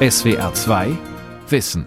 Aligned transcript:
SWR 0.00 0.54
2 0.54 0.96
Wissen. 1.48 1.84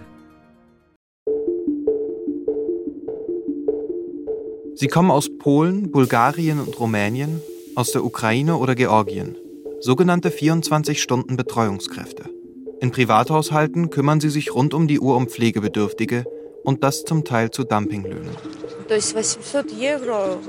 Sie 4.75 4.87
kommen 4.87 5.11
aus 5.11 5.29
Polen, 5.37 5.91
Bulgarien 5.91 6.59
und 6.59 6.77
Rumänien, 6.77 7.41
aus 7.75 7.93
der 7.93 8.03
Ukraine 8.03 8.57
oder 8.57 8.75
Georgien. 8.75 9.37
Sogenannte 9.79 10.27
24-Stunden-Betreuungskräfte. 10.27 12.25
In 12.81 12.91
Privathaushalten 12.91 13.89
kümmern 13.89 14.19
sie 14.19 14.29
sich 14.29 14.53
rund 14.53 14.73
um 14.73 14.89
die 14.89 14.99
Uhr 14.99 15.15
um 15.15 15.29
Pflegebedürftige 15.29 16.25
und 16.65 16.83
das 16.83 17.05
zum 17.05 17.23
Teil 17.23 17.51
zu 17.51 17.63
Dumpinglöhnen. 17.63 18.35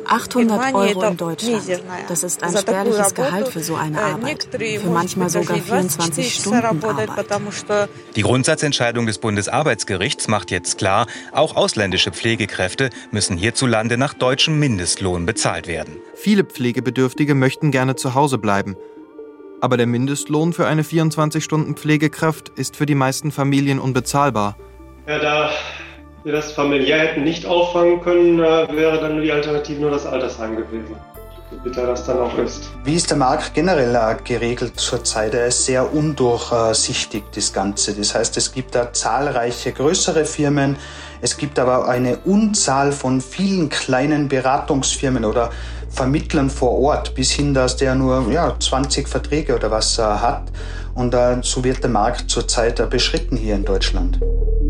800 0.06 0.74
Euro 0.74 1.02
in 1.02 1.16
Deutschland. 1.16 1.82
Das 2.08 2.22
ist 2.22 2.42
ein 2.42 2.56
spärliches 2.56 3.14
Gehalt 3.14 3.48
für 3.48 3.60
so 3.60 3.76
eine 3.76 4.00
Arbeit. 4.00 4.48
Für 4.52 4.88
manchmal 4.88 5.30
sogar 5.30 5.58
24 5.58 6.34
Stunden 6.34 6.82
Arbeit. 6.84 7.10
Die 8.16 8.22
Grundsatzentscheidung 8.22 9.06
des 9.06 9.18
Bundesarbeitsgerichts 9.18 10.28
macht 10.28 10.50
jetzt 10.50 10.78
klar, 10.78 11.06
auch 11.32 11.56
ausländische 11.56 12.10
Pflegekräfte 12.10 12.90
müssen 13.10 13.36
hierzulande 13.36 13.96
nach 13.96 14.14
deutschem 14.14 14.58
Mindestlohn 14.58 15.26
bezahlt 15.26 15.66
werden. 15.66 15.96
Viele 16.14 16.44
Pflegebedürftige 16.44 17.34
möchten 17.34 17.70
gerne 17.70 17.96
zu 17.96 18.14
Hause 18.14 18.38
bleiben. 18.38 18.76
Aber 19.60 19.76
der 19.76 19.86
Mindestlohn 19.86 20.52
für 20.52 20.66
eine 20.66 20.82
24-Stunden-Pflegekraft 20.82 22.48
ist 22.56 22.76
für 22.76 22.86
die 22.86 22.96
meisten 22.96 23.30
Familien 23.30 23.78
unbezahlbar. 23.78 24.56
Ja, 25.06 25.18
da 25.20 25.50
wir 26.24 26.32
das 26.32 26.52
familiär 26.52 26.98
hätten 26.98 27.24
nicht 27.24 27.46
auffangen 27.46 28.00
können, 28.00 28.38
äh, 28.38 28.68
wäre 28.74 29.00
dann 29.00 29.20
die 29.20 29.32
Alternative 29.32 29.80
nur 29.80 29.90
das 29.90 30.06
Altersheim 30.06 30.56
gewesen. 30.56 30.96
Bitter 31.62 31.86
das 31.86 32.06
dann 32.06 32.18
auch 32.18 32.36
ist. 32.38 32.70
Wie 32.82 32.94
ist 32.94 33.10
der 33.10 33.18
Markt 33.18 33.54
generell 33.54 33.94
äh, 33.94 34.16
geregelt 34.24 34.80
zurzeit? 34.80 35.34
Er 35.34 35.46
ist 35.46 35.66
sehr 35.66 35.92
undurchsichtig, 35.92 37.24
das 37.34 37.52
Ganze. 37.52 37.92
Das 37.94 38.14
heißt, 38.14 38.36
es 38.36 38.52
gibt 38.52 38.74
da 38.74 38.92
zahlreiche 38.92 39.72
größere 39.72 40.24
Firmen, 40.24 40.76
es 41.20 41.36
gibt 41.36 41.58
aber 41.58 41.88
eine 41.88 42.16
Unzahl 42.24 42.90
von 42.90 43.20
vielen 43.20 43.68
kleinen 43.68 44.28
Beratungsfirmen 44.28 45.24
oder 45.24 45.50
Vermittlern 45.88 46.50
vor 46.50 46.78
Ort, 46.78 47.14
bis 47.14 47.30
hin, 47.30 47.54
dass 47.54 47.76
der 47.76 47.94
nur 47.94 48.32
ja, 48.32 48.56
20 48.58 49.06
Verträge 49.06 49.54
oder 49.54 49.70
was 49.70 49.98
äh, 49.98 50.02
hat. 50.02 50.44
Und 50.94 51.14
äh, 51.14 51.38
so 51.42 51.64
wird 51.64 51.82
der 51.82 51.90
Markt 51.90 52.30
zurzeit 52.30 52.80
äh, 52.80 52.86
beschritten 52.86 53.36
hier 53.36 53.54
in 53.54 53.64
Deutschland. 53.64 54.20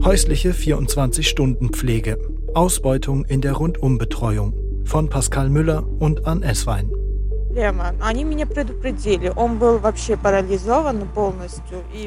Häusliche 0.05 0.51
24-Stunden-Pflege. 0.51 2.19
Ausbeutung 2.55 3.25
in 3.25 3.41
der 3.41 3.53
Rundumbetreuung. 3.55 4.55
Von 4.85 5.09
Pascal 5.09 5.49
Müller 5.49 5.87
und 6.01 6.27
Ann 6.27 6.43
Esswein. 6.43 6.91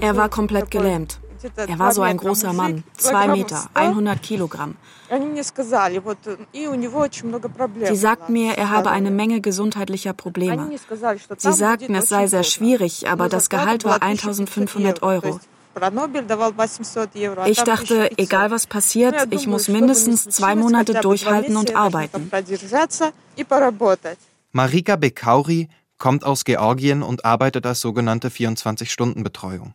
Er 0.01 0.17
war 0.17 0.29
komplett 0.29 0.71
gelähmt. 0.71 1.19
Er 1.55 1.79
war 1.79 1.91
so 1.91 2.01
ein 2.01 2.17
großer 2.17 2.53
Mann, 2.53 2.83
zwei 2.97 3.27
Meter, 3.27 3.65
100 3.73 4.21
Kilogramm. 4.21 4.75
Sie 7.83 7.95
sagten 7.95 8.33
mir, 8.33 8.53
er 8.53 8.69
habe 8.69 8.91
eine 8.91 9.11
Menge 9.11 9.41
gesundheitlicher 9.41 10.13
Probleme. 10.13 10.69
Sie 11.37 11.53
sagten, 11.53 11.95
es 11.95 12.09
sei 12.09 12.27
sehr 12.27 12.43
schwierig, 12.43 13.07
aber 13.07 13.29
das 13.29 13.49
Gehalt 13.49 13.83
war 13.85 14.01
1500 14.01 15.03
Euro. 15.03 15.39
Ich 17.45 17.63
dachte, 17.63 18.09
egal 18.17 18.49
was 18.51 18.65
passiert, 18.65 19.27
ich 19.31 19.45
muss 19.45 19.67
mindestens 19.67 20.23
zwei 20.23 20.55
Monate 20.55 20.93
durchhalten 20.93 21.57
und 21.57 21.75
arbeiten. 21.75 22.31
Marika 24.53 24.95
Bekauri 24.95 25.69
kommt 25.97 26.23
aus 26.25 26.45
Georgien 26.45 27.03
und 27.03 27.25
arbeitet 27.25 27.65
als 27.65 27.81
sogenannte 27.81 28.29
24-Stunden-Betreuung. 28.29 29.73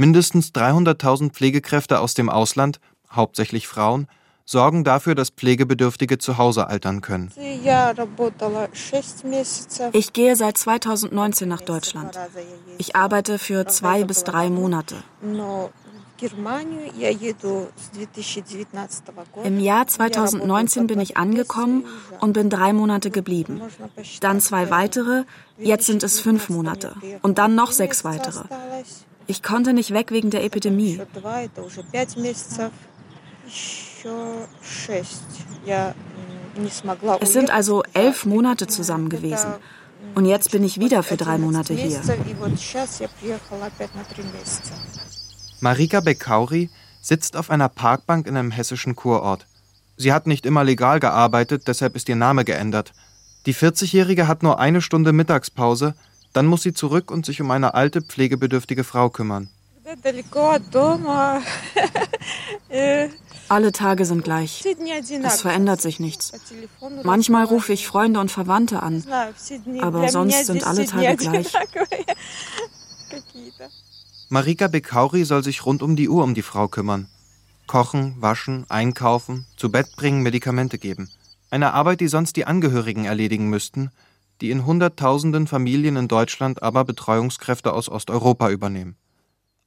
Mindestens 0.00 0.52
300.000 0.54 1.32
Pflegekräfte 1.32 1.98
aus 1.98 2.14
dem 2.14 2.30
Ausland, 2.30 2.78
hauptsächlich 3.10 3.66
Frauen, 3.66 4.06
sorgen 4.44 4.84
dafür, 4.84 5.16
dass 5.16 5.30
Pflegebedürftige 5.30 6.18
zu 6.18 6.38
Hause 6.38 6.68
altern 6.68 7.00
können. 7.00 7.32
Ich 9.92 10.12
gehe 10.12 10.36
seit 10.36 10.56
2019 10.56 11.48
nach 11.48 11.62
Deutschland. 11.62 12.16
Ich 12.78 12.94
arbeite 12.94 13.40
für 13.40 13.66
zwei 13.66 14.04
bis 14.04 14.22
drei 14.22 14.50
Monate. 14.50 14.94
Im 19.42 19.60
Jahr 19.60 19.86
2019 19.88 20.86
bin 20.86 21.00
ich 21.00 21.16
angekommen 21.16 21.84
und 22.20 22.32
bin 22.34 22.50
drei 22.50 22.72
Monate 22.72 23.10
geblieben. 23.10 23.62
Dann 24.20 24.40
zwei 24.40 24.70
weitere, 24.70 25.24
jetzt 25.58 25.86
sind 25.86 26.04
es 26.04 26.20
fünf 26.20 26.48
Monate. 26.50 26.94
Und 27.22 27.38
dann 27.38 27.56
noch 27.56 27.72
sechs 27.72 28.04
weitere. 28.04 28.44
Ich 29.28 29.42
konnte 29.42 29.74
nicht 29.74 29.92
weg 29.92 30.10
wegen 30.10 30.30
der 30.30 30.42
Epidemie. 30.42 31.00
Es 37.20 37.32
sind 37.32 37.50
also 37.50 37.82
elf 37.92 38.24
Monate 38.24 38.66
zusammen 38.66 39.10
gewesen. 39.10 39.52
Und 40.14 40.24
jetzt 40.24 40.50
bin 40.50 40.64
ich 40.64 40.80
wieder 40.80 41.02
für 41.02 41.18
drei 41.18 41.36
Monate 41.36 41.74
hier. 41.74 42.00
Marika 45.60 46.00
Bekauri 46.00 46.70
sitzt 47.02 47.36
auf 47.36 47.50
einer 47.50 47.68
Parkbank 47.68 48.26
in 48.26 48.36
einem 48.36 48.50
hessischen 48.50 48.96
Kurort. 48.96 49.46
Sie 49.98 50.12
hat 50.12 50.26
nicht 50.26 50.46
immer 50.46 50.64
legal 50.64 51.00
gearbeitet, 51.00 51.68
deshalb 51.68 51.96
ist 51.96 52.08
ihr 52.08 52.16
Name 52.16 52.44
geändert. 52.44 52.92
Die 53.44 53.54
40-Jährige 53.54 54.26
hat 54.26 54.42
nur 54.42 54.58
eine 54.58 54.80
Stunde 54.80 55.12
Mittagspause 55.12 55.94
dann 56.32 56.46
muss 56.46 56.62
sie 56.62 56.72
zurück 56.72 57.10
und 57.10 57.26
sich 57.26 57.40
um 57.40 57.50
eine 57.50 57.74
alte, 57.74 58.02
pflegebedürftige 58.02 58.84
Frau 58.84 59.10
kümmern. 59.10 59.48
Alle 63.48 63.72
Tage 63.72 64.04
sind 64.04 64.22
gleich. 64.24 64.62
Es 65.24 65.40
verändert 65.40 65.80
sich 65.80 65.98
nichts. 66.00 66.32
Manchmal 67.02 67.44
rufe 67.44 67.72
ich 67.72 67.86
Freunde 67.86 68.20
und 68.20 68.30
Verwandte 68.30 68.82
an, 68.82 69.02
aber 69.80 70.10
sonst 70.10 70.46
sind 70.46 70.66
alle 70.66 70.84
Tage 70.84 71.16
gleich. 71.16 71.52
Marika 74.28 74.68
Bekauri 74.68 75.24
soll 75.24 75.42
sich 75.42 75.64
rund 75.64 75.82
um 75.82 75.96
die 75.96 76.10
Uhr 76.10 76.22
um 76.22 76.34
die 76.34 76.42
Frau 76.42 76.68
kümmern. 76.68 77.08
Kochen, 77.66 78.16
waschen, 78.20 78.66
einkaufen, 78.68 79.46
zu 79.56 79.70
Bett 79.70 79.96
bringen, 79.96 80.22
Medikamente 80.22 80.76
geben. 80.76 81.10
Eine 81.50 81.72
Arbeit, 81.72 82.00
die 82.00 82.08
sonst 82.08 82.36
die 82.36 82.44
Angehörigen 82.44 83.06
erledigen 83.06 83.48
müssten, 83.48 83.90
die 84.40 84.50
in 84.50 84.66
Hunderttausenden 84.66 85.46
Familien 85.46 85.96
in 85.96 86.08
Deutschland 86.08 86.62
aber 86.62 86.84
Betreuungskräfte 86.84 87.72
aus 87.72 87.88
Osteuropa 87.88 88.50
übernehmen. 88.50 88.96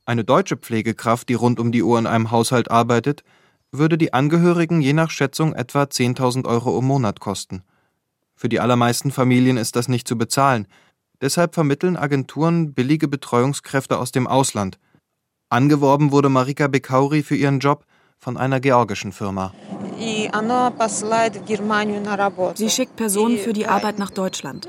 Eine 0.05 0.23
deutsche 0.23 0.57
Pflegekraft, 0.57 1.29
die 1.29 1.35
rund 1.35 1.59
um 1.59 1.71
die 1.71 1.83
Uhr 1.83 1.99
in 1.99 2.07
einem 2.07 2.31
Haushalt 2.31 2.71
arbeitet, 2.71 3.23
würde 3.71 3.97
die 3.97 4.13
Angehörigen 4.13 4.81
je 4.81 4.93
nach 4.93 5.09
Schätzung 5.09 5.53
etwa 5.53 5.83
10.000 5.83 6.45
Euro 6.45 6.77
im 6.77 6.85
Monat 6.85 7.19
kosten. 7.19 7.63
Für 8.35 8.49
die 8.49 8.59
allermeisten 8.59 9.11
Familien 9.11 9.57
ist 9.57 9.75
das 9.75 9.87
nicht 9.87 10.07
zu 10.07 10.17
bezahlen. 10.17 10.67
Deshalb 11.21 11.53
vermitteln 11.53 11.95
Agenturen 11.95 12.73
billige 12.73 13.07
Betreuungskräfte 13.07 13.99
aus 13.99 14.11
dem 14.11 14.27
Ausland. 14.27 14.79
Angeworben 15.49 16.11
wurde 16.11 16.29
Marika 16.29 16.67
Bekauri 16.67 17.21
für 17.23 17.35
ihren 17.35 17.59
Job 17.59 17.85
von 18.17 18.37
einer 18.37 18.59
georgischen 18.59 19.11
Firma. 19.11 19.53
Sie 22.55 22.69
schickt 22.69 22.95
Personen 22.95 23.37
für 23.37 23.53
die 23.53 23.67
Arbeit 23.67 23.99
nach 23.99 24.09
Deutschland. 24.09 24.67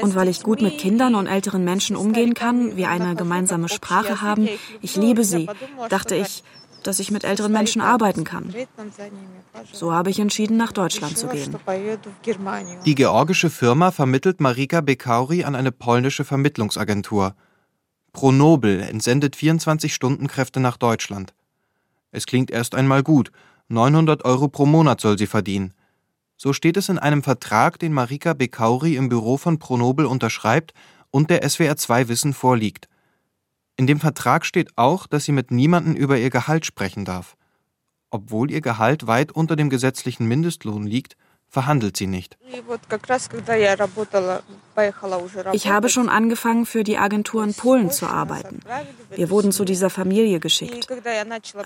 Und 0.00 0.14
weil 0.14 0.28
ich 0.28 0.42
gut 0.42 0.62
mit 0.62 0.78
Kindern 0.78 1.14
und 1.14 1.26
älteren 1.26 1.64
Menschen 1.64 1.96
umgehen 1.96 2.34
kann, 2.34 2.76
wir 2.76 2.88
eine 2.88 3.14
gemeinsame 3.14 3.68
Sprache 3.68 4.20
haben, 4.20 4.48
ich 4.80 4.96
liebe 4.96 5.24
sie, 5.24 5.48
dachte 5.88 6.16
ich, 6.16 6.42
dass 6.82 6.98
ich 6.98 7.10
mit 7.10 7.24
älteren 7.24 7.52
Menschen 7.52 7.80
arbeiten 7.80 8.24
kann. 8.24 8.52
So 9.72 9.92
habe 9.92 10.10
ich 10.10 10.18
entschieden, 10.18 10.56
nach 10.56 10.72
Deutschland 10.72 11.16
zu 11.16 11.28
gehen. 11.28 11.54
Die 12.84 12.94
georgische 12.94 13.50
Firma 13.50 13.90
vermittelt 13.90 14.40
Marika 14.40 14.80
Bekauri 14.80 15.44
an 15.44 15.54
eine 15.54 15.70
polnische 15.70 16.24
Vermittlungsagentur. 16.24 17.34
Pronobel 18.12 18.80
entsendet 18.80 19.36
24-Stunden-Kräfte 19.36 20.60
nach 20.60 20.76
Deutschland. 20.76 21.34
Es 22.10 22.26
klingt 22.26 22.50
erst 22.50 22.74
einmal 22.74 23.02
gut 23.02 23.30
900 23.68 24.24
Euro 24.24 24.48
pro 24.48 24.66
Monat 24.66 25.00
soll 25.00 25.18
sie 25.18 25.26
verdienen. 25.26 25.74
So 26.36 26.52
steht 26.52 26.76
es 26.76 26.88
in 26.88 26.98
einem 26.98 27.22
Vertrag, 27.22 27.78
den 27.78 27.92
Marika 27.92 28.32
Bekauri 28.32 28.96
im 28.96 29.08
Büro 29.08 29.36
von 29.36 29.58
Pronobel 29.58 30.06
unterschreibt 30.06 30.74
und 31.10 31.30
der 31.30 31.48
SWR 31.48 31.76
2 31.76 32.08
Wissen 32.08 32.32
vorliegt. 32.32 32.88
In 33.76 33.86
dem 33.86 34.00
Vertrag 34.00 34.44
steht 34.44 34.76
auch, 34.76 35.06
dass 35.06 35.24
sie 35.24 35.32
mit 35.32 35.50
niemandem 35.50 35.94
über 35.94 36.18
ihr 36.18 36.30
Gehalt 36.30 36.66
sprechen 36.66 37.04
darf. 37.04 37.36
Obwohl 38.10 38.50
ihr 38.50 38.60
Gehalt 38.60 39.06
weit 39.06 39.32
unter 39.32 39.56
dem 39.56 39.70
gesetzlichen 39.70 40.26
Mindestlohn 40.26 40.86
liegt, 40.86 41.16
verhandelt 41.52 41.98
sie 41.98 42.06
nicht. 42.06 42.38
Ich 45.52 45.68
habe 45.68 45.88
schon 45.90 46.08
angefangen, 46.08 46.64
für 46.64 46.82
die 46.82 46.96
Agentur 46.96 47.44
in 47.44 47.52
Polen 47.52 47.90
zu 47.90 48.06
arbeiten. 48.06 48.60
Wir 49.14 49.28
wurden 49.28 49.52
zu 49.52 49.66
dieser 49.66 49.90
Familie 49.90 50.40
geschickt. 50.40 50.88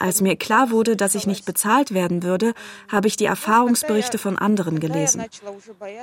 Als 0.01 0.21
mir 0.21 0.35
klar 0.35 0.73
wurde, 0.73 0.97
dass 0.97 1.15
ich 1.15 1.29
nicht 1.29 1.45
bezahlt 1.45 1.95
werden 1.95 2.25
würde, 2.25 2.53
habe 2.89 3.07
ich 3.07 3.17
die 3.17 3.27
Erfahrungsberichte 3.27 4.19
von 4.19 4.37
anderen 4.37 4.81
gelesen. 4.81 5.25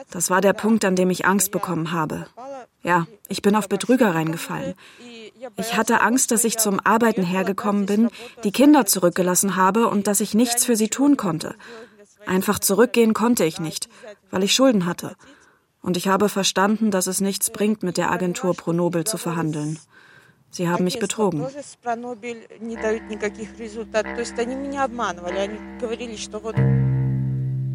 Das 0.09 0.29
war 0.29 0.39
der 0.39 0.53
Punkt, 0.53 0.85
an 0.85 0.95
dem 0.95 1.09
ich 1.09 1.25
Angst 1.25 1.51
bekommen 1.51 1.91
habe. 1.91 2.27
Ja, 2.83 3.05
ich 3.27 3.41
bin 3.41 3.55
auf 3.55 3.67
Betrüger 3.67 4.15
reingefallen. 4.15 4.75
Ich 5.57 5.75
hatte 5.75 5.99
Angst, 5.99 6.31
dass 6.31 6.45
ich 6.45 6.57
zum 6.57 6.79
Arbeiten 6.79 7.23
hergekommen 7.23 7.85
bin, 7.85 8.09
die 8.45 8.53
Kinder 8.53 8.85
zurückgelassen 8.85 9.57
habe 9.57 9.89
und 9.89 10.07
dass 10.07 10.21
ich 10.21 10.33
nichts 10.33 10.63
für 10.63 10.77
sie 10.77 10.87
tun 10.87 11.17
konnte. 11.17 11.55
Einfach 12.25 12.59
zurückgehen 12.59 13.13
konnte 13.13 13.45
ich 13.45 13.59
nicht, 13.59 13.89
weil 14.31 14.43
ich 14.43 14.53
Schulden 14.53 14.85
hatte. 14.85 15.15
Und 15.81 15.97
ich 15.97 16.07
habe 16.07 16.29
verstanden, 16.29 16.91
dass 16.91 17.07
es 17.07 17.19
nichts 17.19 17.49
bringt, 17.49 17.83
mit 17.83 17.97
der 17.97 18.11
Agentur 18.11 18.55
Pronobel 18.55 19.03
zu 19.03 19.17
verhandeln. 19.17 19.79
Sie 20.49 20.69
haben 20.69 20.83
mich 20.83 20.99
betrogen. 20.99 21.45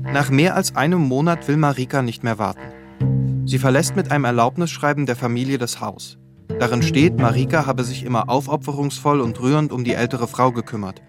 Nach 0.05 0.31
mehr 0.31 0.55
als 0.55 0.77
einem 0.77 1.01
Monat 1.01 1.49
will 1.49 1.57
Marika 1.57 2.03
nicht 2.03 2.23
mehr 2.23 2.39
warten. 2.39 3.45
Sie 3.47 3.59
verlässt 3.59 3.97
mit 3.97 4.11
einem 4.11 4.25
Erlaubnisschreiben 4.25 5.07
der 5.07 5.17
Familie 5.17 5.59
das 5.59 5.81
Haus. 5.81 6.19
Darin 6.59 6.83
steht, 6.83 7.19
Marika 7.19 7.67
habe 7.67 7.85
sich 7.85 8.05
immer 8.05 8.29
aufopferungsvoll 8.29 9.21
und 9.21 9.41
rührend 9.41 9.71
um 9.73 9.85
die 9.85 9.95
ältere 9.95 10.29
Frau 10.29 10.53
gekümmert. 10.53 11.03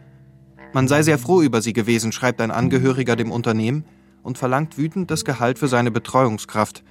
Man 0.71 0.87
sei 0.87 1.01
sehr 1.01 1.17
froh 1.17 1.41
über 1.41 1.61
sie 1.61 1.73
gewesen, 1.73 2.11
schreibt 2.11 2.41
ein 2.41 2.51
Angehöriger 2.51 3.15
dem 3.15 3.31
Unternehmen 3.31 3.85
und 4.21 4.37
verlangt 4.37 4.77
wütend 4.77 5.09
das 5.09 5.25
Gehalt 5.25 5.57
für 5.57 5.67
seine 5.67 5.89
Betreuungskraft, 5.89 6.83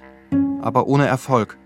aber 0.61 0.87
ohne 0.87 1.07
Erfolg. 1.07 1.57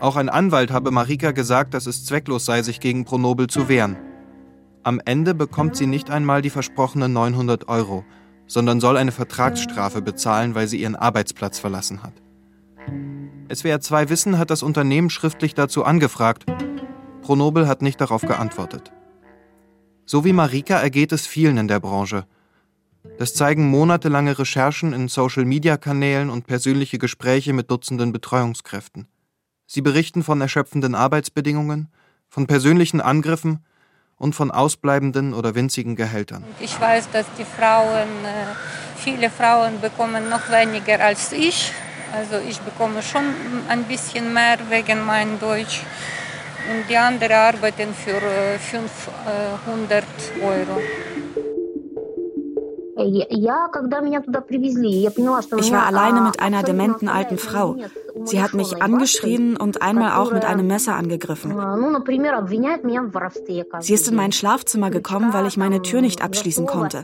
Auch 0.00 0.16
ein 0.16 0.30
Anwalt 0.30 0.70
habe 0.70 0.90
Marika 0.90 1.32
gesagt, 1.32 1.74
dass 1.74 1.86
es 1.86 2.06
zwecklos 2.06 2.46
sei, 2.46 2.62
sich 2.62 2.80
gegen 2.80 3.04
Pronobel 3.04 3.48
zu 3.48 3.68
wehren. 3.68 3.98
Am 4.82 4.98
Ende 5.04 5.34
bekommt 5.34 5.76
sie 5.76 5.86
nicht 5.86 6.10
einmal 6.10 6.40
die 6.40 6.48
versprochenen 6.48 7.12
900 7.12 7.68
Euro, 7.68 8.02
sondern 8.46 8.80
soll 8.80 8.96
eine 8.96 9.12
Vertragsstrafe 9.12 10.00
bezahlen, 10.00 10.54
weil 10.54 10.68
sie 10.68 10.80
ihren 10.80 10.96
Arbeitsplatz 10.96 11.58
verlassen 11.58 12.02
hat. 12.02 12.14
SWR 13.52 13.80
2 13.80 14.08
Wissen 14.08 14.38
hat 14.38 14.48
das 14.48 14.62
Unternehmen 14.62 15.10
schriftlich 15.10 15.54
dazu 15.54 15.84
angefragt. 15.84 16.46
Pronobel 17.20 17.68
hat 17.68 17.82
nicht 17.82 18.00
darauf 18.00 18.22
geantwortet. 18.22 18.90
So 20.10 20.24
wie 20.24 20.32
Marika 20.32 20.76
ergeht 20.76 21.12
es 21.12 21.28
vielen 21.28 21.56
in 21.56 21.68
der 21.68 21.78
Branche. 21.78 22.24
Das 23.20 23.32
zeigen 23.32 23.70
monatelange 23.70 24.36
Recherchen 24.40 24.92
in 24.92 25.06
Social-Media-Kanälen 25.06 26.30
und 26.30 26.48
persönliche 26.48 26.98
Gespräche 26.98 27.52
mit 27.52 27.70
Dutzenden 27.70 28.10
Betreuungskräften. 28.10 29.06
Sie 29.68 29.82
berichten 29.82 30.24
von 30.24 30.40
erschöpfenden 30.40 30.96
Arbeitsbedingungen, 30.96 31.92
von 32.28 32.48
persönlichen 32.48 33.00
Angriffen 33.00 33.64
und 34.16 34.34
von 34.34 34.50
ausbleibenden 34.50 35.32
oder 35.32 35.54
winzigen 35.54 35.94
Gehältern. 35.94 36.42
Ich 36.58 36.80
weiß, 36.80 37.10
dass 37.12 37.26
die 37.38 37.44
Frauen, 37.44 38.08
äh, 38.24 38.56
viele 38.96 39.30
Frauen 39.30 39.80
bekommen 39.80 40.28
noch 40.28 40.50
weniger 40.50 40.98
als 41.04 41.30
ich. 41.30 41.70
Also 42.12 42.40
ich 42.48 42.58
bekomme 42.62 43.00
schon 43.04 43.22
ein 43.68 43.84
bisschen 43.84 44.34
mehr 44.34 44.58
wegen 44.70 45.06
meinem 45.06 45.38
Deutsch 45.38 45.82
Und 46.69 46.89
die 46.89 46.97
anderen 46.97 47.31
arbeiten 47.31 47.93
für 47.93 48.19
500 48.59 50.03
äh, 50.03 50.43
Euro. 50.43 50.81
Ich 52.97 53.27
war 55.71 55.85
alleine 55.85 56.21
mit 56.21 56.39
einer 56.39 56.63
dementen 56.63 57.09
alten 57.09 57.37
Frau. 57.37 57.75
Sie 58.23 58.41
hat 58.41 58.53
mich 58.53 58.81
angeschrien 58.81 59.57
und 59.57 59.81
einmal 59.81 60.13
auch 60.13 60.31
mit 60.31 60.45
einem 60.45 60.65
Messer 60.65 60.95
angegriffen. 60.95 61.51
Sie 63.79 63.93
ist 63.93 64.07
in 64.07 64.15
mein 64.15 64.31
Schlafzimmer 64.31 64.91
gekommen, 64.91 65.33
weil 65.33 65.45
ich 65.45 65.57
meine 65.57 65.81
Tür 65.81 65.99
nicht 66.01 66.23
abschließen 66.23 66.65
konnte. 66.65 67.03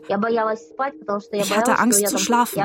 Ich 1.34 1.58
hatte 1.58 1.78
Angst 1.78 2.08
zu 2.08 2.18
schlafen. 2.18 2.58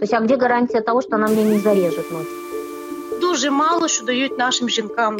То 0.00 0.04
есть, 0.04 0.14
а 0.14 0.20
где 0.20 0.36
гарантия 0.36 0.80
того, 0.80 1.02
что 1.02 1.16
она 1.16 1.28
мне 1.28 1.44
не 1.44 1.58
зарежет 1.58 2.10
ночью? 2.10 2.43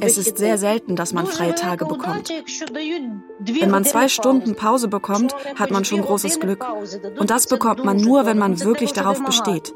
Es 0.01 0.17
ist 0.17 0.37
sehr 0.37 0.57
selten, 0.57 0.95
dass 0.95 1.13
man 1.13 1.25
freie 1.27 1.55
Tage 1.55 1.85
bekommt. 1.85 2.29
Wenn 3.39 3.69
man 3.69 3.83
zwei 3.83 4.07
Stunden 4.07 4.55
Pause 4.55 4.87
bekommt, 4.87 5.35
hat 5.55 5.71
man 5.71 5.83
schon 5.83 6.01
großes 6.01 6.39
Glück. 6.39 6.65
Und 7.19 7.29
das 7.29 7.47
bekommt 7.47 7.83
man 7.83 7.97
nur, 7.97 8.25
wenn 8.25 8.37
man 8.37 8.59
wirklich 8.61 8.93
darauf 8.93 9.23
besteht. 9.23 9.73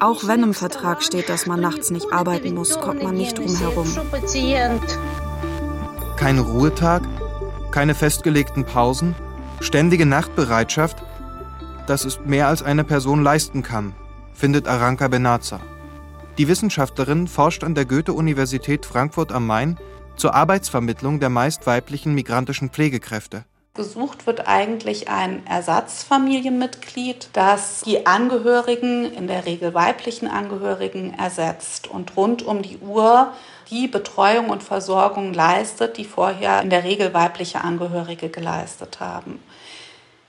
Auch 0.00 0.26
wenn 0.26 0.42
im 0.42 0.54
Vertrag 0.54 1.02
steht, 1.02 1.28
dass 1.28 1.46
man 1.46 1.60
nachts 1.60 1.90
nicht 1.90 2.12
arbeiten 2.12 2.54
muss, 2.54 2.80
kommt 2.80 3.02
man 3.02 3.14
nicht 3.16 3.38
drum 3.38 3.56
herum. 3.58 3.96
Kein 6.16 6.38
Ruhetag, 6.38 7.02
keine 7.72 7.94
festgelegten 7.94 8.64
Pausen, 8.64 9.14
ständige 9.60 10.06
Nachtbereitschaft, 10.06 10.96
das 11.86 12.04
ist 12.04 12.24
mehr 12.24 12.48
als 12.48 12.62
eine 12.62 12.84
Person 12.84 13.22
leisten 13.22 13.62
kann, 13.62 13.94
findet 14.32 14.66
Aranka 14.66 15.08
Benaza. 15.08 15.60
Die 16.38 16.48
Wissenschaftlerin 16.48 17.28
forscht 17.28 17.64
an 17.64 17.74
der 17.74 17.86
Goethe-Universität 17.86 18.84
Frankfurt 18.84 19.32
am 19.32 19.46
Main 19.46 19.78
zur 20.16 20.34
Arbeitsvermittlung 20.34 21.18
der 21.18 21.30
meist 21.30 21.66
weiblichen 21.66 22.14
migrantischen 22.14 22.68
Pflegekräfte. 22.68 23.46
Gesucht 23.72 24.26
wird 24.26 24.46
eigentlich 24.46 25.08
ein 25.08 25.46
Ersatzfamilienmitglied, 25.46 27.30
das 27.32 27.80
die 27.86 28.06
Angehörigen, 28.06 29.10
in 29.14 29.28
der 29.28 29.46
Regel 29.46 29.72
weiblichen 29.72 30.28
Angehörigen, 30.28 31.14
ersetzt 31.14 31.88
und 31.88 32.16
rund 32.18 32.42
um 32.42 32.60
die 32.60 32.78
Uhr 32.78 33.32
die 33.70 33.88
Betreuung 33.88 34.50
und 34.50 34.62
Versorgung 34.62 35.32
leistet, 35.32 35.96
die 35.96 36.04
vorher 36.04 36.60
in 36.60 36.68
der 36.68 36.84
Regel 36.84 37.14
weibliche 37.14 37.64
Angehörige 37.64 38.28
geleistet 38.28 39.00
haben. 39.00 39.40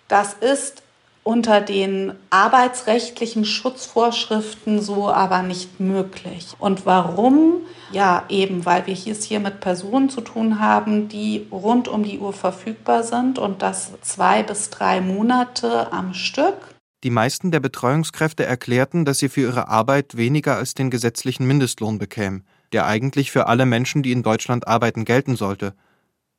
Das 0.08 0.34
ist 0.34 0.84
unter 1.28 1.60
den 1.60 2.14
arbeitsrechtlichen 2.30 3.44
Schutzvorschriften 3.44 4.82
so 4.82 5.10
aber 5.10 5.44
nicht 5.44 5.82
möglich. 5.82 6.54
Und 6.58 6.86
warum? 6.86 7.56
Ja, 7.92 8.24
eben, 8.30 8.66
weil 8.66 8.88
wir 8.88 8.94
es 8.94 9.26
hier 9.26 9.42
mit 9.42 9.60
Personen 9.60 10.10
zu 10.10 10.22
tun 10.22 10.62
haben, 10.62 11.10
die 11.10 11.46
rund 11.52 11.90
um 11.90 12.04
die 12.04 12.20
Uhr 12.20 12.32
verfügbar 12.32 13.04
sind 13.04 13.40
und 13.40 13.62
das 13.62 13.92
zwei 14.02 14.42
bis 14.42 14.70
drei 14.70 15.02
Monate 15.02 15.92
am 15.92 16.14
Stück. 16.14 16.56
Die 17.04 17.10
meisten 17.10 17.52
der 17.52 17.60
Betreuungskräfte 17.60 18.46
erklärten, 18.46 19.04
dass 19.04 19.20
sie 19.20 19.28
für 19.28 19.42
ihre 19.42 19.68
Arbeit 19.68 20.16
weniger 20.16 20.56
als 20.56 20.76
den 20.76 20.90
gesetzlichen 20.90 21.46
Mindestlohn 21.46 22.00
bekämen, 22.00 22.46
der 22.72 22.86
eigentlich 22.86 23.32
für 23.32 23.48
alle 23.48 23.66
Menschen, 23.66 24.02
die 24.02 24.14
in 24.14 24.24
Deutschland 24.24 24.66
arbeiten, 24.66 25.04
gelten 25.04 25.36
sollte. 25.36 25.74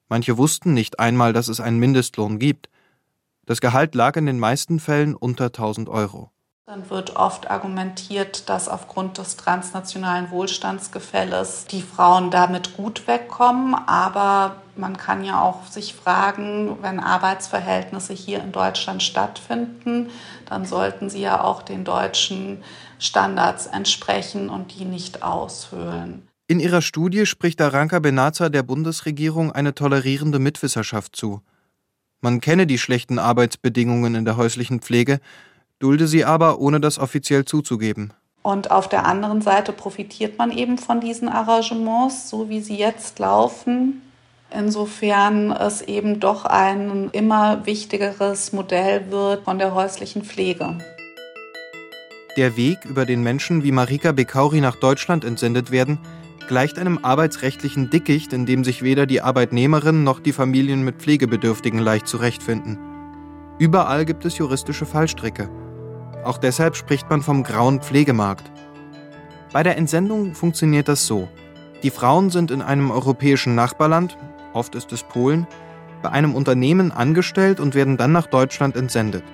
Manche 0.09 0.39
wussten 0.39 0.73
nicht 0.73 0.99
einmal, 0.99 1.35
dass 1.35 1.49
es 1.49 1.61
einen 1.61 1.79
Mindestlohn 1.79 2.39
gibt. 2.39 2.71
Das 3.49 3.63
Gehalt 3.63 3.95
lag 3.95 4.15
in 4.17 4.27
den 4.27 4.39
meisten 4.39 4.79
Fällen 4.79 5.15
unter 5.15 5.47
1000 5.47 5.89
Euro. 5.89 6.31
Dann 6.67 6.91
wird 6.91 7.17
oft 7.17 7.51
argumentiert, 7.51 8.47
dass 8.51 8.69
aufgrund 8.69 9.17
des 9.17 9.39
transnationalen 9.39 10.31
Wohlstandsgefälles 10.31 11.65
die 11.65 11.81
Frauen 11.81 12.31
damit 12.31 12.77
gut 12.77 13.07
wegkommen. 13.09 13.75
Aber 13.75 14.57
man 14.77 14.99
kann 14.99 15.25
ja 15.25 15.41
auch 15.41 15.65
sich 15.65 15.95
fragen, 15.95 16.77
wenn 16.83 17.01
Arbeitsverhältnisse 17.01 18.13
hier 18.13 18.43
in 18.43 18.53
Deutschland 18.53 19.03
stattfinden, 19.03 20.11
dann 20.45 20.67
sollten 20.67 21.09
sie 21.09 21.23
ja 21.23 21.43
auch 21.43 21.63
den 21.63 21.87
deutschen 21.87 22.63
Standards 22.99 23.67
entsprechen 23.67 24.51
und 24.51 24.79
die 24.79 24.85
nicht 24.85 25.23
aushöhlen. 25.23 26.29
In 26.49 26.61
ihrer 26.61 26.83
Studie 26.83 27.25
spricht 27.25 27.63
Aranka 27.63 27.99
Benaza 27.99 28.51
der 28.51 28.63
Bundesregierung 28.63 29.53
eine 29.53 29.75
tolerierende 29.75 30.39
Mitwisserschaft 30.39 31.17
zu. 31.17 31.41
Man 32.21 32.41
kenne 32.41 32.67
die 32.67 32.79
schlechten 32.79 33.19
Arbeitsbedingungen 33.19 34.17
in 34.17 34.25
der 34.25 34.37
häuslichen 34.37 34.81
Pflege, 34.81 35.21
dulde 35.79 36.09
sie 36.09 36.25
aber, 36.25 36.59
ohne 36.59 36.81
das 36.81 36.99
offiziell 36.99 37.45
zuzugeben. 37.45 38.13
Und 38.43 38.71
auf 38.71 38.89
der 38.89 39.07
anderen 39.07 39.41
Seite 39.41 39.73
profitiert 39.73 40.39
man 40.39 40.51
eben 40.51 40.79
von 40.79 41.01
diesen 41.01 41.29
Arrangements, 41.29 42.29
so 42.29 42.49
wie 42.49 42.61
sie 42.61 42.77
jetzt 42.77 43.19
laufen. 43.19 44.03
Insofern 44.51 45.53
es 45.53 45.83
eben 45.83 46.21
doch 46.21 46.45
ein 46.45 47.11
immer 47.13 47.67
wichtigeres 47.67 48.53
Modell 48.53 49.11
wird 49.11 49.45
von 49.45 49.59
der 49.59 49.75
häuslichen 49.75 50.25
Pflege. 50.25 50.79
Der 52.37 52.57
Weg, 52.57 52.85
über 52.85 53.05
den 53.05 53.23
Menschen 53.23 53.63
wie 53.63 53.73
Marika 53.73 54.13
Bekauri 54.13 54.61
nach 54.61 54.77
Deutschland 54.77 55.25
entsendet 55.25 55.71
werden, 55.71 55.99
gleicht 56.49 56.79
einem 56.79 56.99
arbeitsrechtlichen 57.03 57.91
Dickicht, 57.91 58.33
in 58.33 58.47
dem 58.47 58.65
sich 58.65 58.83
weder 58.83 59.07
die 59.07 59.21
Arbeitnehmerinnen 59.21 60.03
noch 60.03 60.19
die 60.19 60.33
Familien 60.33 60.83
mit 60.83 60.97
Pflegebedürftigen 60.97 61.79
leicht 61.79 62.09
zurechtfinden. 62.09 62.79
Überall 63.59 64.05
gibt 64.05 64.25
es 64.25 64.39
juristische 64.39 64.87
Fallstricke. 64.87 65.49
Auch 66.25 66.39
deshalb 66.39 66.77
spricht 66.77 67.09
man 67.09 67.23
vom 67.23 67.45
grauen 67.45 67.81
Pflegemarkt. 67.81 68.51
Bei 69.53 69.63
der 69.63 69.77
Entsendung 69.77 70.35
funktioniert 70.35 70.89
das 70.89 71.07
so. 71.07 71.29
Die 71.83 71.91
Frauen 71.91 72.31
sind 72.31 72.51
in 72.51 72.63
einem 72.63 72.91
europäischen 72.91 73.55
Nachbarland, 73.55 74.19
oft 74.53 74.75
ist 74.75 74.93
es 74.93 75.05
Polen, 75.05 75.47
bei 76.03 76.11
einem 76.11 76.35
Unternehmen 76.35 76.93
angestellt 76.93 77.61
und 77.61 77.75
werden 77.75 77.97
dann 77.97 78.13
nach 78.13 78.27
Deutschland 78.27 78.77
entsendet. 78.77 79.25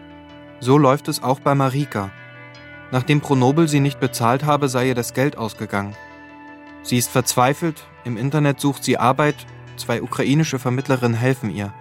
So 0.61 0.79
läuft 0.79 1.09
es 1.09 1.23
auch 1.23 1.41
bei 1.41 1.55
Marika. 1.55 2.11
Nachdem 2.91 3.21
Pronobel 3.21 3.69
sie 3.69 3.81
nicht 3.81 4.01
bezahlt 4.01 4.45
habe, 4.45 4.69
sei 4.69 4.89
ihr 4.89 4.95
das 4.95 5.15
Geld 5.15 5.37
ausgegangen. 5.37 5.97
Sie 6.85 6.99
ist 6.99 7.11
verzweifelt, 7.11 7.83
im 8.05 8.19
Internet 8.19 8.61
sucht 8.61 8.85
sie 8.85 8.99
Arbeit, 8.99 9.47
zwei 9.77 10.03
ukrainische 10.03 10.59
Vermittlerinnen 10.59 11.17
helfen 11.17 11.51
ihr. 11.51 11.73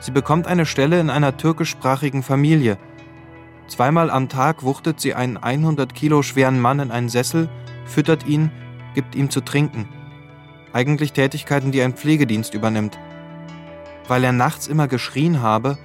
Sie 0.00 0.10
bekommt 0.10 0.48
eine 0.48 0.66
Stelle 0.66 0.98
in 1.00 1.08
einer 1.08 1.36
türkischsprachigen 1.36 2.24
Familie. 2.24 2.76
Zweimal 3.68 4.10
am 4.10 4.28
Tag 4.28 4.64
wuchtet 4.64 5.00
sie 5.00 5.14
einen 5.14 5.36
100 5.36 5.94
Kilo 5.94 6.22
schweren 6.22 6.60
Mann 6.60 6.80
in 6.80 6.90
einen 6.90 7.08
Sessel, 7.08 7.48
füttert 7.86 8.26
ihn, 8.26 8.50
gibt 8.94 9.14
ihm 9.14 9.30
zu 9.30 9.40
trinken. 9.40 9.88
Eigentlich 10.72 11.12
Tätigkeiten, 11.12 11.70
die 11.70 11.80
ein 11.80 11.94
Pflegedienst 11.94 12.54
übernimmt. 12.54 12.98
Weil 14.08 14.24
er 14.24 14.32
nachts 14.32 14.66
immer 14.66 14.88
geschrien 14.88 15.40
habe, 15.40 15.78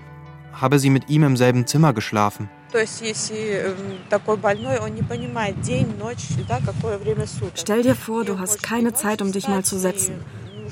habe 0.51 0.79
sie 0.79 0.89
mit 0.89 1.07
ihm 1.09 1.23
im 1.23 1.37
selben 1.37 1.67
Zimmer 1.67 1.93
geschlafen. 1.93 2.49
Stell 7.55 7.81
dir 7.83 7.95
vor, 7.95 8.25
du 8.25 8.39
hast 8.39 8.63
keine 8.63 8.93
Zeit, 8.93 9.21
um 9.21 9.31
dich 9.31 9.47
mal 9.47 9.63
zu 9.63 9.79
setzen. 9.79 10.23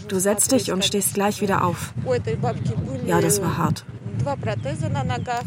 Du 0.08 0.20
setzt 0.20 0.52
dich 0.52 0.72
und 0.72 0.86
stehst 0.86 1.14
gleich 1.16 1.42
wieder 1.42 1.64
auf. 1.64 1.94
Ja, 3.06 3.22
das 3.22 3.42
war 3.42 3.58
hart. 3.58 3.86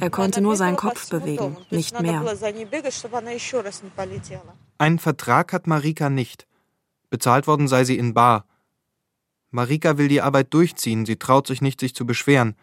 Er 0.00 0.10
konnte 0.10 0.40
nur 0.40 0.56
seinen 0.56 0.76
Kopf 0.76 1.08
bewegen, 1.08 1.56
nicht 1.70 2.00
mehr. 2.00 2.24
Einen 4.78 4.98
Vertrag 4.98 5.52
hat 5.52 5.66
Marika 5.66 6.10
nicht. 6.10 6.46
Bezahlt 7.10 7.46
worden 7.46 7.68
sei 7.68 7.84
sie 7.84 7.98
in 7.98 8.14
Bar. 8.14 8.46
Marika 9.50 9.98
will 9.98 10.08
die 10.08 10.22
Arbeit 10.22 10.54
durchziehen, 10.54 11.04
sie 11.06 11.16
traut 11.16 11.46
sich 11.46 11.60
nicht, 11.60 11.80
sich 11.80 11.94
zu 11.94 12.06
beschweren. 12.06 12.54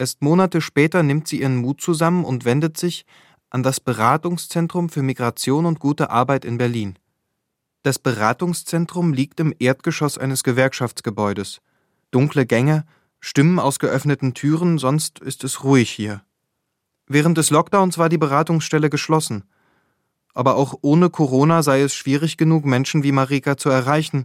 Erst 0.00 0.22
Monate 0.22 0.62
später 0.62 1.02
nimmt 1.02 1.28
sie 1.28 1.42
ihren 1.42 1.56
Mut 1.56 1.82
zusammen 1.82 2.24
und 2.24 2.46
wendet 2.46 2.78
sich 2.78 3.04
an 3.50 3.62
das 3.62 3.80
Beratungszentrum 3.80 4.88
für 4.88 5.02
Migration 5.02 5.66
und 5.66 5.78
gute 5.78 6.08
Arbeit 6.08 6.46
in 6.46 6.56
Berlin. 6.56 6.98
Das 7.82 7.98
Beratungszentrum 7.98 9.12
liegt 9.12 9.40
im 9.40 9.52
Erdgeschoss 9.58 10.16
eines 10.16 10.42
Gewerkschaftsgebäudes. 10.42 11.60
Dunkle 12.12 12.46
Gänge, 12.46 12.86
Stimmen 13.20 13.58
aus 13.58 13.78
geöffneten 13.78 14.32
Türen, 14.32 14.78
sonst 14.78 15.18
ist 15.18 15.44
es 15.44 15.64
ruhig 15.64 15.90
hier. 15.90 16.22
Während 17.06 17.36
des 17.36 17.50
Lockdowns 17.50 17.98
war 17.98 18.08
die 18.08 18.16
Beratungsstelle 18.16 18.88
geschlossen. 18.88 19.44
Aber 20.32 20.56
auch 20.56 20.76
ohne 20.80 21.10
Corona 21.10 21.62
sei 21.62 21.82
es 21.82 21.94
schwierig 21.94 22.38
genug, 22.38 22.64
Menschen 22.64 23.02
wie 23.02 23.12
Marika 23.12 23.58
zu 23.58 23.68
erreichen, 23.68 24.24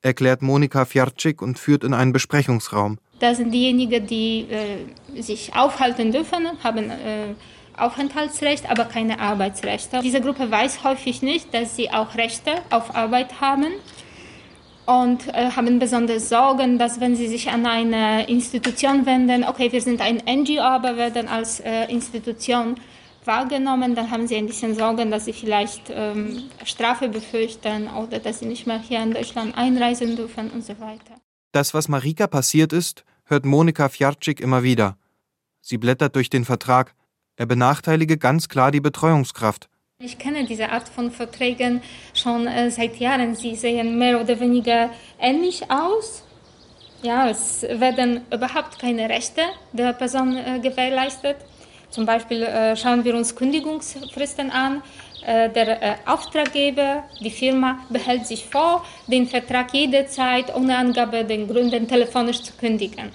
erklärt 0.00 0.40
Monika 0.40 0.86
Fjarczyk 0.86 1.42
und 1.42 1.58
führt 1.58 1.84
in 1.84 1.92
einen 1.92 2.14
Besprechungsraum. 2.14 2.98
Das 3.22 3.36
sind 3.36 3.52
diejenigen, 3.52 4.04
die 4.04 4.48
äh, 4.50 5.22
sich 5.22 5.54
aufhalten 5.54 6.10
dürfen, 6.10 6.48
haben 6.64 6.90
äh, 6.90 7.34
Aufenthaltsrecht, 7.76 8.68
aber 8.68 8.86
keine 8.86 9.20
Arbeitsrechte. 9.20 10.00
Diese 10.02 10.20
Gruppe 10.20 10.50
weiß 10.50 10.82
häufig 10.82 11.22
nicht, 11.22 11.54
dass 11.54 11.76
sie 11.76 11.88
auch 11.88 12.16
Rechte 12.16 12.50
auf 12.70 12.96
Arbeit 12.96 13.40
haben 13.40 13.74
und 14.86 15.28
äh, 15.28 15.52
haben 15.52 15.78
besonders 15.78 16.30
Sorgen, 16.30 16.80
dass 16.80 16.98
wenn 16.98 17.14
sie 17.14 17.28
sich 17.28 17.48
an 17.48 17.64
eine 17.64 18.28
Institution 18.28 19.06
wenden, 19.06 19.44
okay, 19.44 19.70
wir 19.70 19.82
sind 19.82 20.00
ein 20.00 20.20
NGO, 20.26 20.60
aber 20.60 20.96
werden 20.96 21.28
als 21.28 21.60
äh, 21.60 21.84
Institution 21.84 22.74
wahrgenommen, 23.24 23.94
dann 23.94 24.10
haben 24.10 24.26
sie 24.26 24.34
ein 24.34 24.46
bisschen 24.46 24.74
Sorgen, 24.74 25.12
dass 25.12 25.26
sie 25.26 25.32
vielleicht 25.32 25.92
ähm, 25.94 26.42
Strafe 26.64 27.08
befürchten 27.08 27.86
oder 27.86 28.18
dass 28.18 28.40
sie 28.40 28.46
nicht 28.46 28.66
mehr 28.66 28.80
hier 28.80 29.00
in 29.00 29.14
Deutschland 29.14 29.56
einreisen 29.56 30.16
dürfen 30.16 30.50
und 30.50 30.64
so 30.64 30.72
weiter. 30.80 31.14
Das, 31.52 31.72
was 31.72 31.86
Marika 31.86 32.26
passiert 32.26 32.72
ist, 32.72 33.04
hört 33.24 33.44
Monika 33.44 33.88
Fjarczyk 33.88 34.40
immer 34.40 34.62
wieder. 34.62 34.96
Sie 35.60 35.78
blättert 35.78 36.16
durch 36.16 36.30
den 36.30 36.44
Vertrag. 36.44 36.94
Er 37.36 37.46
benachteilige 37.46 38.18
ganz 38.18 38.48
klar 38.48 38.70
die 38.70 38.80
Betreuungskraft. 38.80 39.68
Ich 39.98 40.18
kenne 40.18 40.44
diese 40.44 40.70
Art 40.70 40.88
von 40.88 41.12
Verträgen 41.12 41.80
schon 42.12 42.48
äh, 42.48 42.70
seit 42.70 42.96
Jahren. 42.96 43.36
Sie 43.36 43.54
sehen 43.54 43.98
mehr 43.98 44.20
oder 44.20 44.40
weniger 44.40 44.90
ähnlich 45.20 45.70
aus. 45.70 46.24
Ja, 47.02 47.28
es 47.28 47.62
werden 47.62 48.22
überhaupt 48.32 48.80
keine 48.80 49.08
Rechte 49.08 49.42
der 49.72 49.92
Person 49.92 50.36
äh, 50.36 50.58
gewährleistet. 50.60 51.36
Zum 51.90 52.06
Beispiel 52.06 52.42
äh, 52.42 52.76
schauen 52.76 53.04
wir 53.04 53.14
uns 53.14 53.36
Kündigungsfristen 53.36 54.50
an. 54.50 54.82
Äh, 55.24 55.50
der 55.50 55.82
äh, 55.82 55.96
Auftraggeber, 56.06 57.04
die 57.20 57.30
Firma, 57.30 57.78
behält 57.90 58.26
sich 58.26 58.46
vor, 58.46 58.84
den 59.06 59.26
Vertrag 59.26 59.72
jederzeit 59.72 60.54
ohne 60.54 60.76
Angabe 60.76 61.24
den 61.24 61.46
Gründen 61.46 61.86
telefonisch 61.86 62.42
zu 62.42 62.52
kündigen. 62.54 63.10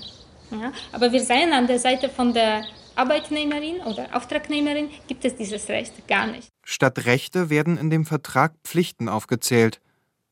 Ja? 0.52 0.72
Aber 0.94 1.12
wir 1.12 1.22
sehen 1.22 1.52
an 1.52 1.68
der 1.68 1.80
Seite 1.80 2.08
von 2.10 2.34
der 2.34 2.64
Arbeitnehmerin 2.96 3.82
oder 3.86 4.08
Auftragnehmerin 4.14 4.90
gibt 5.08 5.26
es 5.26 5.36
dieses 5.36 5.68
Recht 5.70 6.08
gar 6.08 6.28
nicht. 6.28 6.48
Statt 6.64 7.06
Rechte 7.06 7.50
werden 7.50 7.78
in 7.78 7.90
dem 7.90 8.06
Vertrag 8.06 8.54
Pflichten 8.64 9.10
aufgezählt. 9.10 9.82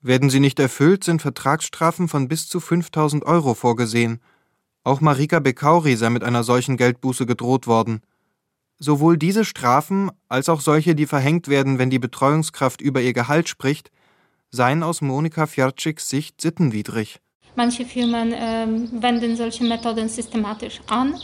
Werden 0.02 0.30
sie 0.30 0.40
nicht 0.40 0.60
erfüllt, 0.60 1.04
sind 1.04 1.22
Vertragsstrafen 1.22 2.08
von 2.08 2.28
bis 2.28 2.48
zu 2.48 2.60
5000 2.60 3.26
Euro 3.26 3.54
vorgesehen. 3.54 4.22
Auch 4.84 5.02
Marika 5.02 5.40
Bekauri 5.40 5.96
sei 5.96 6.10
mit 6.10 6.24
einer 6.24 6.44
solchen 6.44 6.78
Geldbuße 6.78 7.26
gedroht 7.26 7.68
worden. 7.68 8.02
Sowohl 8.78 9.18
diese 9.18 9.46
Strafen 9.46 10.12
als 10.28 10.50
auch 10.50 10.62
solche, 10.62 10.96
die 10.96 11.06
verhängt 11.06 11.48
werden, 11.48 11.80
wenn 11.80 11.90
die 11.90 12.00
Betreuungskraft 12.00 12.82
über 12.82 13.02
ihr 13.02 13.14
Gehalt 13.14 13.48
spricht, 13.48 13.92
seien 14.52 14.84
aus 14.84 15.02
Monika 15.02 15.48
Fjarczyks 15.48 16.10
Sicht 16.10 16.42
sittenwidrig. 16.42 17.20
Manche 17.56 17.86
Firmen 17.86 18.34
äh, 18.34 18.68
wenden 19.02 19.38
solche 19.38 19.64
Methoden 19.64 20.10
systematisch 20.10 20.82
an. 20.88 21.16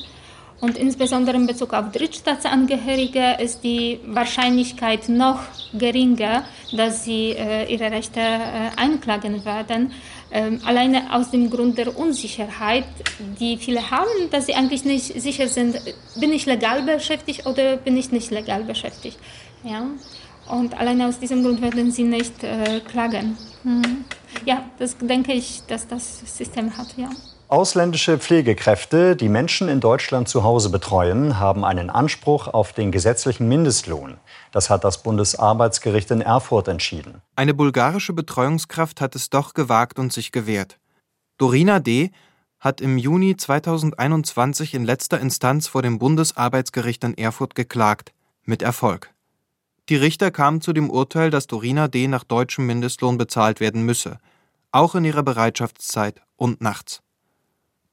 Und 0.61 0.77
insbesondere 0.77 1.35
in 1.37 1.47
Bezug 1.47 1.73
auf 1.73 1.91
Drittstaatsangehörige 1.91 3.37
ist 3.39 3.63
die 3.63 3.99
Wahrscheinlichkeit 4.05 5.09
noch 5.09 5.39
geringer, 5.73 6.43
dass 6.71 7.03
sie 7.03 7.31
äh, 7.31 7.65
ihre 7.65 7.91
Rechte 7.91 8.19
äh, 8.19 8.69
einklagen 8.77 9.43
werden. 9.43 9.91
Ähm, 10.33 10.61
alleine 10.63 11.13
aus 11.13 11.29
dem 11.29 11.49
Grund 11.49 11.77
der 11.77 11.97
Unsicherheit, 11.97 12.85
die 13.39 13.57
viele 13.57 13.91
haben, 13.91 14.29
dass 14.31 14.45
sie 14.45 14.53
eigentlich 14.53 14.85
nicht 14.85 15.21
sicher 15.21 15.47
sind, 15.47 15.81
bin 16.15 16.31
ich 16.31 16.45
legal 16.45 16.83
beschäftigt 16.83 17.45
oder 17.45 17.75
bin 17.77 17.97
ich 17.97 18.11
nicht 18.11 18.31
legal 18.31 18.63
beschäftigt. 18.63 19.17
Ja? 19.63 19.87
Und 20.47 20.77
alleine 20.79 21.07
aus 21.07 21.19
diesem 21.19 21.43
Grund 21.43 21.61
werden 21.61 21.91
sie 21.91 22.03
nicht 22.03 22.43
äh, 22.43 22.79
klagen. 22.79 23.37
Mhm. 23.63 24.05
Ja, 24.45 24.63
das 24.79 24.97
denke 24.97 25.33
ich, 25.33 25.61
dass 25.67 25.87
das 25.87 26.21
System 26.37 26.77
hat, 26.77 26.87
ja. 26.97 27.09
Ausländische 27.51 28.17
Pflegekräfte, 28.17 29.17
die 29.17 29.27
Menschen 29.27 29.67
in 29.67 29.81
Deutschland 29.81 30.29
zu 30.29 30.45
Hause 30.45 30.69
betreuen, 30.69 31.37
haben 31.37 31.65
einen 31.65 31.89
Anspruch 31.89 32.47
auf 32.47 32.71
den 32.71 32.93
gesetzlichen 32.93 33.49
Mindestlohn. 33.49 34.21
Das 34.53 34.69
hat 34.69 34.85
das 34.85 35.03
Bundesarbeitsgericht 35.03 36.11
in 36.11 36.21
Erfurt 36.21 36.69
entschieden. 36.69 37.21
Eine 37.35 37.53
bulgarische 37.53 38.13
Betreuungskraft 38.13 39.01
hat 39.01 39.15
es 39.15 39.29
doch 39.29 39.53
gewagt 39.53 39.99
und 39.99 40.13
sich 40.13 40.31
gewehrt. 40.31 40.79
Dorina 41.37 41.79
D. 41.79 42.11
hat 42.61 42.79
im 42.79 42.97
Juni 42.97 43.35
2021 43.35 44.73
in 44.73 44.85
letzter 44.85 45.19
Instanz 45.19 45.67
vor 45.67 45.81
dem 45.81 45.99
Bundesarbeitsgericht 45.99 47.03
in 47.03 47.17
Erfurt 47.17 47.53
geklagt, 47.53 48.13
mit 48.45 48.61
Erfolg. 48.61 49.13
Die 49.89 49.97
Richter 49.97 50.31
kamen 50.31 50.61
zu 50.61 50.71
dem 50.71 50.89
Urteil, 50.89 51.29
dass 51.29 51.47
Dorina 51.47 51.89
D. 51.89 52.07
nach 52.07 52.23
deutschem 52.23 52.65
Mindestlohn 52.65 53.17
bezahlt 53.17 53.59
werden 53.59 53.81
müsse, 53.83 54.19
auch 54.71 54.95
in 54.95 55.03
ihrer 55.03 55.23
Bereitschaftszeit 55.23 56.21
und 56.37 56.61
nachts. 56.61 57.01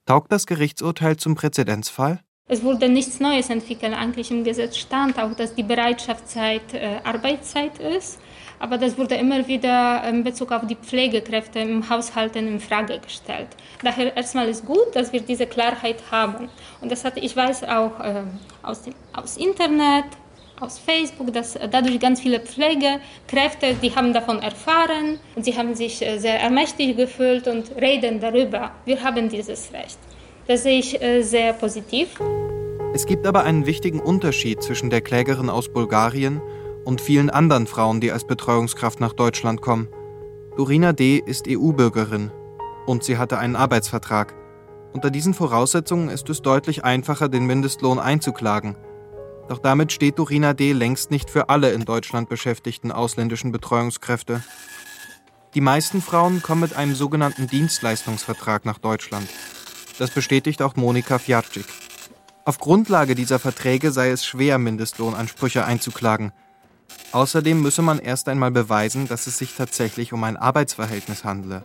Taugt 0.08 0.32
das 0.32 0.46
Gerichtsurteil 0.46 1.18
zum 1.18 1.34
Präzedenzfall? 1.34 2.20
Es 2.48 2.62
wurde 2.62 2.88
nichts 2.88 3.20
Neues 3.20 3.50
entwickelt. 3.50 3.92
Eigentlich 3.92 4.30
im 4.30 4.42
Gesetz 4.42 4.78
stand 4.78 5.18
auch, 5.18 5.34
dass 5.34 5.54
die 5.54 5.62
Bereitschaftszeit 5.62 6.72
äh, 6.72 7.00
Arbeitszeit 7.04 7.78
ist. 7.78 8.18
Aber 8.58 8.78
das 8.78 8.96
wurde 8.96 9.16
immer 9.16 9.46
wieder 9.46 10.02
in 10.08 10.24
Bezug 10.24 10.50
auf 10.52 10.66
die 10.66 10.76
Pflegekräfte 10.76 11.58
im 11.58 11.90
Haushalten 11.90 12.48
in 12.48 12.58
Frage 12.58 13.00
gestellt. 13.00 13.48
Daher 13.82 14.16
erstmal 14.16 14.48
ist 14.48 14.64
gut, 14.64 14.94
dass 14.94 15.12
wir 15.12 15.20
diese 15.20 15.46
Klarheit 15.46 16.02
haben. 16.10 16.48
Und 16.80 16.90
das 16.90 17.04
hatte 17.04 17.20
ich 17.20 17.36
weiß 17.36 17.64
auch 17.64 18.00
äh, 18.00 18.22
aus, 18.62 18.80
dem, 18.80 18.94
aus 19.12 19.36
Internet, 19.36 20.06
aus 20.60 20.78
Facebook, 20.78 21.32
dass 21.32 21.58
dadurch 21.70 21.98
ganz 22.00 22.20
viele 22.20 22.40
Pflegekräfte, 22.40 23.74
die 23.82 23.94
haben 23.94 24.12
davon 24.12 24.40
erfahren 24.40 25.18
und 25.34 25.44
sie 25.44 25.56
haben 25.56 25.74
sich 25.74 26.02
äh, 26.02 26.18
sehr 26.18 26.40
ermächtigt 26.40 26.96
gefühlt 26.96 27.46
und 27.46 27.70
reden 27.80 28.20
darüber. 28.20 28.72
Wir 28.84 29.02
haben 29.02 29.28
dieses 29.28 29.72
Recht. 29.72 29.98
Das 30.46 30.62
sehe 30.62 30.78
ich 30.78 31.00
äh, 31.00 31.22
sehr 31.22 31.52
positiv. 31.52 32.20
Es 32.94 33.06
gibt 33.06 33.26
aber 33.26 33.44
einen 33.44 33.66
wichtigen 33.66 34.00
Unterschied 34.00 34.62
zwischen 34.62 34.90
der 34.90 35.02
Klägerin 35.02 35.50
aus 35.50 35.68
Bulgarien 35.68 36.40
und 36.84 37.00
vielen 37.00 37.30
anderen 37.30 37.66
Frauen, 37.66 38.00
die 38.00 38.10
als 38.10 38.26
Betreuungskraft 38.26 38.98
nach 38.98 39.12
Deutschland 39.12 39.60
kommen. 39.60 39.88
Dorina 40.56 40.92
D. 40.92 41.22
ist 41.24 41.46
EU-Bürgerin 41.48 42.32
und 42.86 43.04
sie 43.04 43.18
hatte 43.18 43.38
einen 43.38 43.56
Arbeitsvertrag. 43.56 44.34
Unter 44.94 45.10
diesen 45.10 45.34
Voraussetzungen 45.34 46.08
ist 46.08 46.30
es 46.30 46.40
deutlich 46.40 46.82
einfacher, 46.82 47.28
den 47.28 47.46
Mindestlohn 47.46 47.98
einzuklagen– 47.98 48.76
doch 49.48 49.58
damit 49.58 49.92
steht 49.92 50.18
Dorina 50.18 50.52
D. 50.52 50.72
längst 50.72 51.10
nicht 51.10 51.30
für 51.30 51.48
alle 51.48 51.72
in 51.72 51.84
Deutschland 51.84 52.28
beschäftigten 52.28 52.92
ausländischen 52.92 53.50
Betreuungskräfte. 53.50 54.42
Die 55.54 55.62
meisten 55.62 56.02
Frauen 56.02 56.42
kommen 56.42 56.60
mit 56.60 56.76
einem 56.76 56.94
sogenannten 56.94 57.46
Dienstleistungsvertrag 57.46 58.66
nach 58.66 58.78
Deutschland. 58.78 59.28
Das 59.98 60.10
bestätigt 60.10 60.60
auch 60.60 60.76
Monika 60.76 61.18
Fjarczyk. 61.18 61.64
Auf 62.44 62.58
Grundlage 62.58 63.14
dieser 63.14 63.38
Verträge 63.38 63.90
sei 63.90 64.10
es 64.10 64.24
schwer, 64.24 64.58
Mindestlohnansprüche 64.58 65.64
einzuklagen. 65.64 66.32
Außerdem 67.12 67.60
müsse 67.60 67.82
man 67.82 67.98
erst 67.98 68.28
einmal 68.28 68.50
beweisen, 68.50 69.08
dass 69.08 69.26
es 69.26 69.38
sich 69.38 69.54
tatsächlich 69.54 70.12
um 70.12 70.22
ein 70.24 70.36
Arbeitsverhältnis 70.36 71.24
handle. 71.24 71.64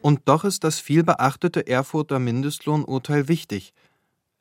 Und 0.00 0.20
doch 0.26 0.44
ist 0.44 0.64
das 0.64 0.78
viel 0.78 1.02
beachtete 1.02 1.66
Erfurter 1.66 2.20
Mindestlohnurteil 2.20 3.26
wichtig– 3.26 3.74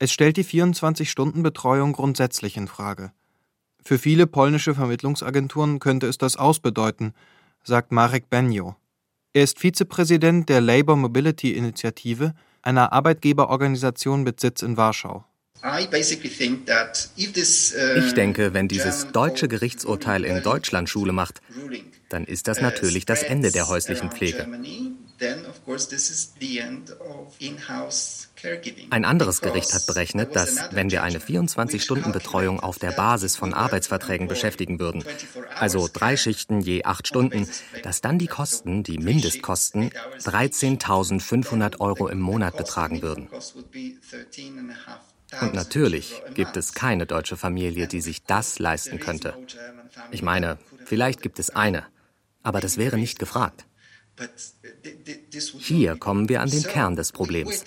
es 0.02 0.12
stellt 0.12 0.36
die 0.36 0.44
24-Stunden-Betreuung 0.44 1.94
grundsätzlich 1.94 2.58
in 2.58 2.68
Frage. 2.68 3.12
Für 3.84 4.00
viele 4.00 4.26
polnische 4.26 4.74
Vermittlungsagenturen 4.74 5.78
könnte 5.78 6.08
es 6.08 6.18
das 6.18 6.38
ausbedeuten, 6.38 7.14
sagt 7.64 7.92
Marek 7.92 8.28
Benjo. 8.28 8.76
Er 9.34 9.44
ist 9.44 9.60
Vizepräsident 9.60 10.50
der 10.50 10.60
Labour 10.60 10.96
Mobility 10.96 11.52
Initiative, 11.52 12.34
einer 12.64 12.92
Arbeitgeberorganisation 12.94 14.24
mit 14.24 14.40
Sitz 14.40 14.64
in 14.64 14.76
Warschau. 14.76 15.24
Uh, 15.64 15.78
ich 15.78 15.88
denke, 18.16 18.56
wenn 18.56 18.68
dieses 18.68 19.12
deutsche 19.12 19.48
Gerichtsurteil 19.48 20.26
in 20.26 20.42
Deutschland 20.42 20.90
Schule 20.90 21.14
macht, 21.14 21.44
dann 22.10 22.26
ist 22.26 22.48
das 22.48 22.60
natürlich 22.60 23.06
das 23.06 23.22
Ende 23.22 23.52
der 23.52 23.68
häuslichen 23.68 24.10
Pflege. 24.10 24.48
Ein 28.90 29.06
anderes 29.06 29.42
Gericht 29.42 29.74
hat 29.74 29.86
berechnet, 29.86 30.36
dass 30.36 30.60
wenn 30.72 30.90
wir 30.90 31.04
eine 31.04 31.20
24-Stunden-Betreuung 31.20 32.60
auf 32.60 32.80
der 32.80 32.92
Basis 32.92 33.36
von 33.36 33.54
Arbeitsverträgen 33.54 34.28
beschäftigen 34.28 34.80
würden, 34.80 35.04
also 35.56 35.88
drei 35.92 36.18
Schichten 36.18 36.62
je 36.62 36.84
acht 36.86 37.08
Stunden, 37.08 37.48
dass 37.84 38.02
dann 38.02 38.18
die 38.18 38.28
Kosten, 38.28 38.84
die 38.84 38.98
Mindestkosten, 38.98 39.92
13.500 40.20 41.80
Euro 41.80 42.08
im 42.08 42.20
Monat 42.20 42.58
betragen 42.58 43.02
würden. 43.02 43.30
Und 45.40 45.54
natürlich 45.54 46.22
gibt 46.34 46.58
es 46.58 46.74
keine 46.74 47.06
deutsche 47.06 47.38
Familie, 47.38 47.88
die 47.88 48.02
sich 48.02 48.24
das 48.24 48.60
leisten 48.60 49.00
könnte. 49.00 49.36
Ich 50.12 50.24
meine, 50.24 50.58
vielleicht 50.86 51.22
gibt 51.22 51.40
es 51.40 51.52
eine, 51.52 51.86
aber 52.44 52.60
das 52.60 52.78
wäre 52.78 52.98
nicht 52.98 53.20
gefragt. 53.20 53.66
Hier 55.60 55.98
kommen 55.98 56.30
wir 56.30 56.42
an 56.42 56.50
den 56.50 56.64
Kern 56.64 56.96
des 56.96 57.12
Problems. 57.12 57.64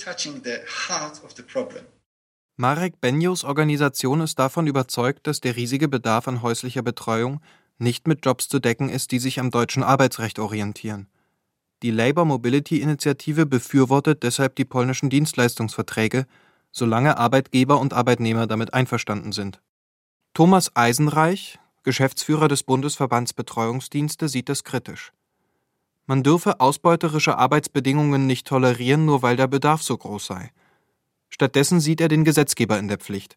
Marek 2.56 3.00
Benjos 3.00 3.42
Organisation 3.42 4.20
ist 4.20 4.38
davon 4.38 4.66
überzeugt, 4.66 5.26
dass 5.26 5.40
der 5.40 5.56
riesige 5.56 5.88
Bedarf 5.88 6.28
an 6.28 6.42
häuslicher 6.42 6.82
Betreuung 6.82 7.40
nicht 7.78 8.06
mit 8.06 8.24
Jobs 8.24 8.48
zu 8.48 8.60
decken 8.60 8.88
ist, 8.88 9.10
die 9.10 9.18
sich 9.18 9.40
am 9.40 9.50
deutschen 9.50 9.82
Arbeitsrecht 9.82 10.38
orientieren. 10.38 11.08
Die 11.82 11.90
Labour 11.90 12.24
Mobility 12.24 12.80
Initiative 12.80 13.44
befürwortet 13.44 14.22
deshalb 14.22 14.54
die 14.56 14.64
polnischen 14.64 15.10
Dienstleistungsverträge, 15.10 16.26
solange 16.70 17.18
Arbeitgeber 17.18 17.80
und 17.80 17.92
Arbeitnehmer 17.92 18.46
damit 18.46 18.72
einverstanden 18.72 19.32
sind. 19.32 19.60
Thomas 20.32 20.74
Eisenreich, 20.74 21.58
Geschäftsführer 21.82 22.48
des 22.48 22.62
Bundesverbands 22.62 23.32
Betreuungsdienste, 23.32 24.28
sieht 24.28 24.48
das 24.48 24.64
kritisch. 24.64 25.12
Man 26.06 26.22
dürfe 26.22 26.60
ausbeuterische 26.60 27.38
Arbeitsbedingungen 27.38 28.26
nicht 28.26 28.46
tolerieren, 28.46 29.06
nur 29.06 29.22
weil 29.22 29.36
der 29.36 29.46
Bedarf 29.46 29.82
so 29.82 29.96
groß 29.96 30.26
sei. 30.26 30.50
Stattdessen 31.30 31.80
sieht 31.80 32.00
er 32.00 32.08
den 32.08 32.24
Gesetzgeber 32.24 32.78
in 32.78 32.88
der 32.88 32.98
Pflicht. 32.98 33.36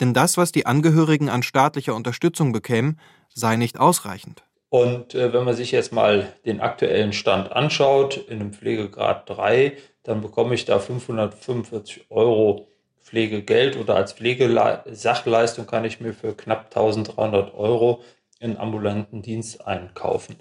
Denn 0.00 0.14
das, 0.14 0.36
was 0.36 0.52
die 0.52 0.66
Angehörigen 0.66 1.28
an 1.28 1.42
staatlicher 1.42 1.94
Unterstützung 1.94 2.52
bekämen, 2.52 2.98
sei 3.34 3.56
nicht 3.56 3.80
ausreichend. 3.80 4.42
Und 4.68 5.14
äh, 5.14 5.32
wenn 5.32 5.44
man 5.44 5.56
sich 5.56 5.72
jetzt 5.72 5.92
mal 5.92 6.32
den 6.46 6.60
aktuellen 6.60 7.12
Stand 7.12 7.50
anschaut, 7.50 8.16
in 8.16 8.40
einem 8.40 8.52
Pflegegrad 8.52 9.28
3, 9.28 9.76
dann 10.04 10.20
bekomme 10.20 10.54
ich 10.54 10.64
da 10.64 10.78
545 10.78 12.06
Euro 12.10 12.68
Pflegegeld 13.02 13.76
oder 13.76 13.96
als 13.96 14.12
Pflegesachleistung 14.12 15.66
kann 15.66 15.84
ich 15.84 16.00
mir 16.00 16.14
für 16.14 16.34
knapp 16.34 16.66
1300 16.66 17.54
Euro 17.54 18.04
in 18.38 18.56
ambulanten 18.56 19.22
Dienst 19.22 19.66
einkaufen. 19.66 20.36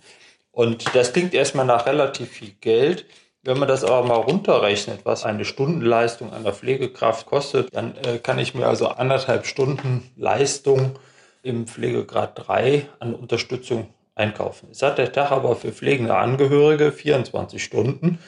Und 0.52 0.96
das 0.96 1.14
klingt 1.14 1.34
erstmal 1.34 1.66
nach 1.66 1.86
relativ 1.86 2.30
viel 2.30 2.54
Geld. 2.60 3.06
Wenn 3.44 3.58
man 3.58 3.68
das 3.68 3.84
aber 3.84 4.06
mal 4.06 4.16
runterrechnet, 4.16 5.02
was 5.06 5.24
eine 5.24 5.46
Stundenleistung 5.46 6.34
einer 6.34 6.52
Pflegekraft 6.52 7.26
kostet, 7.26 7.74
dann 7.74 7.96
äh, 7.96 8.18
kann 8.18 8.38
ich 8.38 8.54
mir 8.54 8.68
also 8.68 8.90
anderthalb 8.90 9.46
Stunden 9.46 10.10
Leistung 10.18 11.00
im 11.42 11.66
Pflegegrad 11.66 12.48
3 12.48 12.86
an 13.00 13.16
Unterstützung 13.16 13.88
einkaufen. 14.16 14.68
Es 14.72 14.82
hat 14.82 14.98
der 14.98 15.14
Tag 15.14 15.32
aber 15.32 15.56
für 15.56 15.72
pflegende 15.72 16.16
Angehörige 16.16 16.92
24 16.92 17.64
Stunden. 17.64 18.20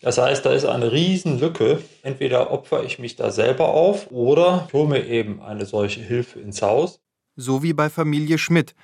Das 0.00 0.18
heißt, 0.18 0.46
da 0.46 0.52
ist 0.52 0.64
eine 0.64 0.92
Riesenlücke. 0.92 1.82
Entweder 2.02 2.52
opfer 2.52 2.84
ich 2.84 2.98
mich 2.98 3.16
da 3.16 3.30
selber 3.32 3.68
auf 3.68 4.10
oder 4.10 4.68
hole 4.72 4.88
mir 4.88 5.06
eben 5.06 5.42
eine 5.42 5.66
solche 5.66 6.00
Hilfe 6.00 6.38
ins 6.38 6.62
Haus. 6.62 7.00
So 7.36 7.62
wie 7.62 7.72
bei 7.72 7.90
Familie 7.90 8.38
Schmidt, 8.38 8.74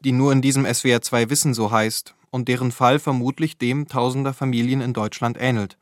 die 0.00 0.12
nur 0.12 0.32
in 0.32 0.40
diesem 0.40 0.72
SWR 0.72 1.02
2 1.02 1.30
Wissen 1.30 1.52
so 1.52 1.70
heißt 1.70 2.14
und 2.32 2.48
deren 2.48 2.72
Fall 2.72 2.98
vermutlich 2.98 3.58
dem 3.58 3.86
tausender 3.86 4.32
Familien 4.32 4.80
in 4.80 4.94
Deutschland 4.94 5.36
ähnelt. 5.38 5.76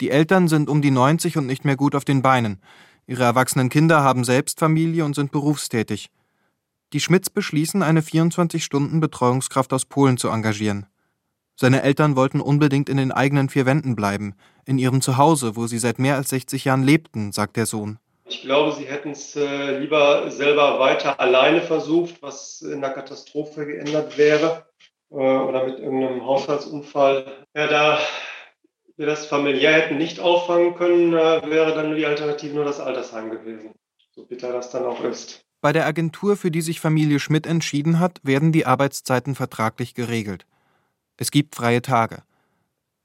Die 0.00 0.10
Eltern 0.10 0.46
sind 0.46 0.68
um 0.68 0.82
die 0.82 0.90
90 0.90 1.38
und 1.38 1.46
nicht 1.46 1.64
mehr 1.64 1.76
gut 1.76 1.94
auf 1.94 2.04
den 2.04 2.22
Beinen. 2.22 2.62
Ihre 3.06 3.24
erwachsenen 3.24 3.70
Kinder 3.70 4.02
haben 4.02 4.22
selbst 4.22 4.60
Familie 4.60 5.04
und 5.04 5.14
sind 5.14 5.32
berufstätig. 5.32 6.10
Die 6.92 7.00
Schmidts 7.00 7.30
beschließen, 7.30 7.82
eine 7.82 8.02
24-Stunden-Betreuungskraft 8.02 9.72
aus 9.72 9.86
Polen 9.86 10.18
zu 10.18 10.28
engagieren. 10.28 10.86
Seine 11.56 11.82
Eltern 11.82 12.14
wollten 12.14 12.40
unbedingt 12.40 12.88
in 12.88 12.98
den 12.98 13.10
eigenen 13.10 13.48
vier 13.48 13.66
Wänden 13.66 13.96
bleiben, 13.96 14.34
in 14.66 14.78
ihrem 14.78 15.00
Zuhause, 15.00 15.56
wo 15.56 15.66
sie 15.66 15.78
seit 15.78 15.98
mehr 15.98 16.16
als 16.16 16.28
60 16.30 16.66
Jahren 16.66 16.82
lebten, 16.82 17.32
sagt 17.32 17.56
der 17.56 17.66
Sohn. 17.66 17.98
Ich 18.26 18.42
glaube, 18.42 18.76
sie 18.76 18.84
hätten 18.84 19.10
es 19.10 19.34
äh, 19.34 19.78
lieber 19.78 20.30
selber 20.30 20.78
weiter 20.78 21.18
alleine 21.18 21.62
versucht, 21.62 22.22
was 22.22 22.62
in 22.62 22.80
der 22.80 22.90
Katastrophe 22.90 23.66
geändert 23.66 24.16
wäre 24.16 24.69
äh, 25.10 25.14
oder 25.14 25.66
mit 25.66 25.78
irgendeinem 25.78 26.24
Haushaltsunfall. 26.24 27.46
Ja, 27.54 27.66
da 27.66 27.98
wir 28.96 29.06
das 29.06 29.26
familiär 29.26 29.72
hätten 29.72 29.96
nicht 29.96 30.20
auffangen 30.20 30.74
können, 30.74 31.14
äh, 31.14 31.50
wäre 31.50 31.74
dann 31.74 31.94
die 31.94 32.06
Alternative 32.06 32.54
nur 32.54 32.64
das 32.64 32.80
Altersheim 32.80 33.30
gewesen. 33.30 33.70
So 34.14 34.26
bitter 34.26 34.52
das 34.52 34.70
dann 34.70 34.84
auch 34.84 35.02
ist. 35.02 35.42
Bei 35.62 35.72
der 35.72 35.86
Agentur, 35.86 36.36
für 36.36 36.50
die 36.50 36.62
sich 36.62 36.80
Familie 36.80 37.20
Schmidt 37.20 37.46
entschieden 37.46 37.98
hat, 37.98 38.20
werden 38.22 38.52
die 38.52 38.66
Arbeitszeiten 38.66 39.34
vertraglich 39.34 39.94
geregelt. 39.94 40.46
Es 41.16 41.30
gibt 41.30 41.54
freie 41.54 41.82
Tage. 41.82 42.22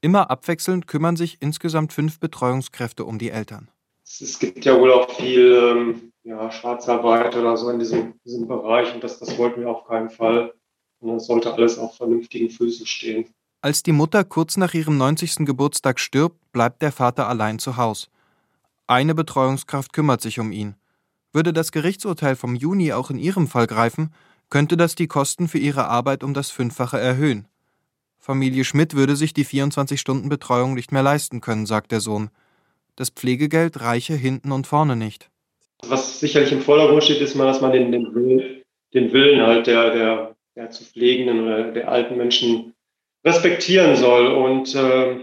Immer 0.00 0.30
abwechselnd 0.30 0.86
kümmern 0.86 1.16
sich 1.16 1.38
insgesamt 1.40 1.92
fünf 1.92 2.20
Betreuungskräfte 2.20 3.04
um 3.04 3.18
die 3.18 3.30
Eltern. 3.30 3.68
Es 4.04 4.38
gibt 4.38 4.64
ja 4.64 4.78
wohl 4.78 4.92
auch 4.92 5.10
viel 5.10 5.52
ähm, 5.52 6.12
ja, 6.22 6.50
Schwarzarbeit 6.50 7.36
oder 7.36 7.56
so 7.56 7.70
in 7.70 7.78
diesem, 7.78 8.14
diesem 8.24 8.46
Bereich 8.46 8.94
und 8.94 9.02
das, 9.02 9.18
das 9.18 9.36
wollten 9.36 9.60
wir 9.60 9.68
auf 9.70 9.86
keinen 9.86 10.10
Fall. 10.10 10.54
Und 11.00 11.08
dann 11.08 11.20
sollte 11.20 11.52
alles 11.52 11.78
auf 11.78 11.96
vernünftigen 11.96 12.50
Füßen 12.50 12.86
stehen. 12.86 13.26
Als 13.60 13.82
die 13.82 13.92
Mutter 13.92 14.24
kurz 14.24 14.56
nach 14.56 14.74
ihrem 14.74 14.96
90. 14.96 15.46
Geburtstag 15.46 15.98
stirbt, 15.98 16.36
bleibt 16.52 16.82
der 16.82 16.92
Vater 16.92 17.28
allein 17.28 17.58
zu 17.58 17.76
Hause. 17.76 18.08
Eine 18.86 19.14
Betreuungskraft 19.14 19.92
kümmert 19.92 20.20
sich 20.20 20.38
um 20.38 20.52
ihn. 20.52 20.76
Würde 21.32 21.52
das 21.52 21.72
Gerichtsurteil 21.72 22.36
vom 22.36 22.54
Juni 22.54 22.92
auch 22.92 23.10
in 23.10 23.18
ihrem 23.18 23.48
Fall 23.48 23.66
greifen, 23.66 24.14
könnte 24.48 24.76
das 24.76 24.94
die 24.94 25.08
Kosten 25.08 25.48
für 25.48 25.58
ihre 25.58 25.88
Arbeit 25.88 26.22
um 26.22 26.34
das 26.34 26.50
Fünffache 26.50 26.98
erhöhen. 26.98 27.48
Familie 28.18 28.64
Schmidt 28.64 28.94
würde 28.94 29.16
sich 29.16 29.34
die 29.34 29.44
24-Stunden-Betreuung 29.44 30.74
nicht 30.74 30.92
mehr 30.92 31.02
leisten 31.02 31.40
können, 31.40 31.66
sagt 31.66 31.92
der 31.92 32.00
Sohn. 32.00 32.30
Das 32.94 33.10
Pflegegeld 33.10 33.80
reiche 33.80 34.14
hinten 34.14 34.52
und 34.52 34.66
vorne 34.66 34.96
nicht. 34.96 35.30
Was 35.86 36.20
sicherlich 36.20 36.52
im 36.52 36.62
Vordergrund 36.62 37.04
steht, 37.04 37.20
ist 37.20 37.34
mal, 37.34 37.46
dass 37.46 37.60
man 37.60 37.72
den, 37.72 37.92
den, 37.92 38.14
Willen, 38.14 38.62
den 38.94 39.12
Willen 39.12 39.46
halt 39.46 39.66
der, 39.66 39.90
der 39.90 40.35
der 40.56 40.70
zu 40.70 40.84
pflegenden 40.84 41.44
oder 41.44 41.70
der 41.70 41.88
alten 41.88 42.16
Menschen 42.16 42.74
respektieren 43.24 43.96
soll. 43.96 44.28
Und 44.28 44.74
äh, 44.74 45.20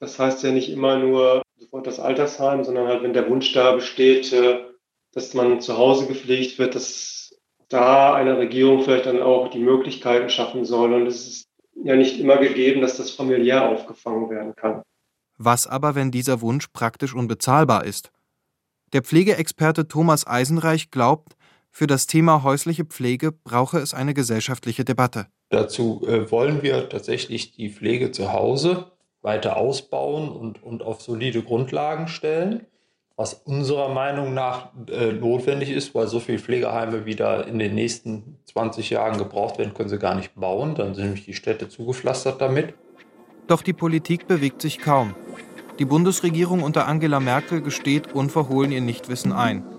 das 0.00 0.18
heißt 0.18 0.42
ja 0.44 0.52
nicht 0.52 0.70
immer 0.70 0.98
nur 0.98 1.42
sofort 1.58 1.86
das 1.86 2.00
Altersheim, 2.00 2.64
sondern 2.64 2.86
halt, 2.86 3.02
wenn 3.02 3.12
der 3.12 3.28
Wunsch 3.28 3.52
da 3.52 3.72
besteht, 3.72 4.32
äh, 4.32 4.64
dass 5.12 5.34
man 5.34 5.60
zu 5.60 5.76
Hause 5.76 6.06
gepflegt 6.06 6.58
wird, 6.58 6.74
dass 6.74 7.34
da 7.68 8.14
eine 8.14 8.38
Regierung 8.38 8.82
vielleicht 8.82 9.06
dann 9.06 9.22
auch 9.22 9.48
die 9.48 9.58
Möglichkeiten 9.58 10.28
schaffen 10.28 10.64
soll. 10.64 10.92
Und 10.92 11.06
es 11.06 11.26
ist 11.26 11.48
ja 11.82 11.96
nicht 11.96 12.20
immer 12.20 12.36
gegeben, 12.36 12.80
dass 12.80 12.96
das 12.96 13.10
familiär 13.10 13.68
aufgefangen 13.68 14.30
werden 14.30 14.54
kann. 14.54 14.82
Was 15.38 15.66
aber, 15.66 15.94
wenn 15.94 16.10
dieser 16.10 16.40
Wunsch 16.40 16.68
praktisch 16.68 17.14
unbezahlbar 17.14 17.84
ist? 17.84 18.10
Der 18.92 19.02
Pflegeexperte 19.02 19.88
Thomas 19.88 20.26
Eisenreich 20.26 20.90
glaubt, 20.90 21.35
für 21.76 21.86
das 21.86 22.06
Thema 22.06 22.42
häusliche 22.42 22.86
Pflege 22.86 23.32
brauche 23.32 23.76
es 23.76 23.92
eine 23.92 24.14
gesellschaftliche 24.14 24.82
Debatte. 24.82 25.26
Dazu 25.50 26.02
äh, 26.08 26.30
wollen 26.30 26.62
wir 26.62 26.88
tatsächlich 26.88 27.54
die 27.54 27.68
Pflege 27.68 28.12
zu 28.12 28.32
Hause 28.32 28.92
weiter 29.20 29.58
ausbauen 29.58 30.30
und, 30.30 30.62
und 30.62 30.82
auf 30.82 31.02
solide 31.02 31.42
Grundlagen 31.42 32.08
stellen, 32.08 32.64
was 33.14 33.34
unserer 33.34 33.90
Meinung 33.90 34.32
nach 34.32 34.70
äh, 34.88 35.12
notwendig 35.12 35.68
ist, 35.68 35.94
weil 35.94 36.06
so 36.06 36.18
viele 36.18 36.38
Pflegeheime 36.38 37.04
wieder 37.04 37.46
in 37.46 37.58
den 37.58 37.74
nächsten 37.74 38.38
20 38.46 38.88
Jahren 38.88 39.18
gebraucht 39.18 39.58
werden, 39.58 39.74
können 39.74 39.90
sie 39.90 39.98
gar 39.98 40.14
nicht 40.14 40.34
bauen. 40.34 40.76
Dann 40.76 40.94
sind 40.94 41.04
nämlich 41.04 41.26
die 41.26 41.34
Städte 41.34 41.68
zugepflastert 41.68 42.40
damit. 42.40 42.72
Doch 43.48 43.60
die 43.60 43.74
Politik 43.74 44.26
bewegt 44.26 44.62
sich 44.62 44.78
kaum. 44.78 45.14
Die 45.78 45.84
Bundesregierung 45.84 46.62
unter 46.62 46.88
Angela 46.88 47.20
Merkel 47.20 47.60
gesteht 47.60 48.14
unverhohlen 48.14 48.72
ihr 48.72 48.80
Nichtwissen 48.80 49.32
ein. 49.32 49.75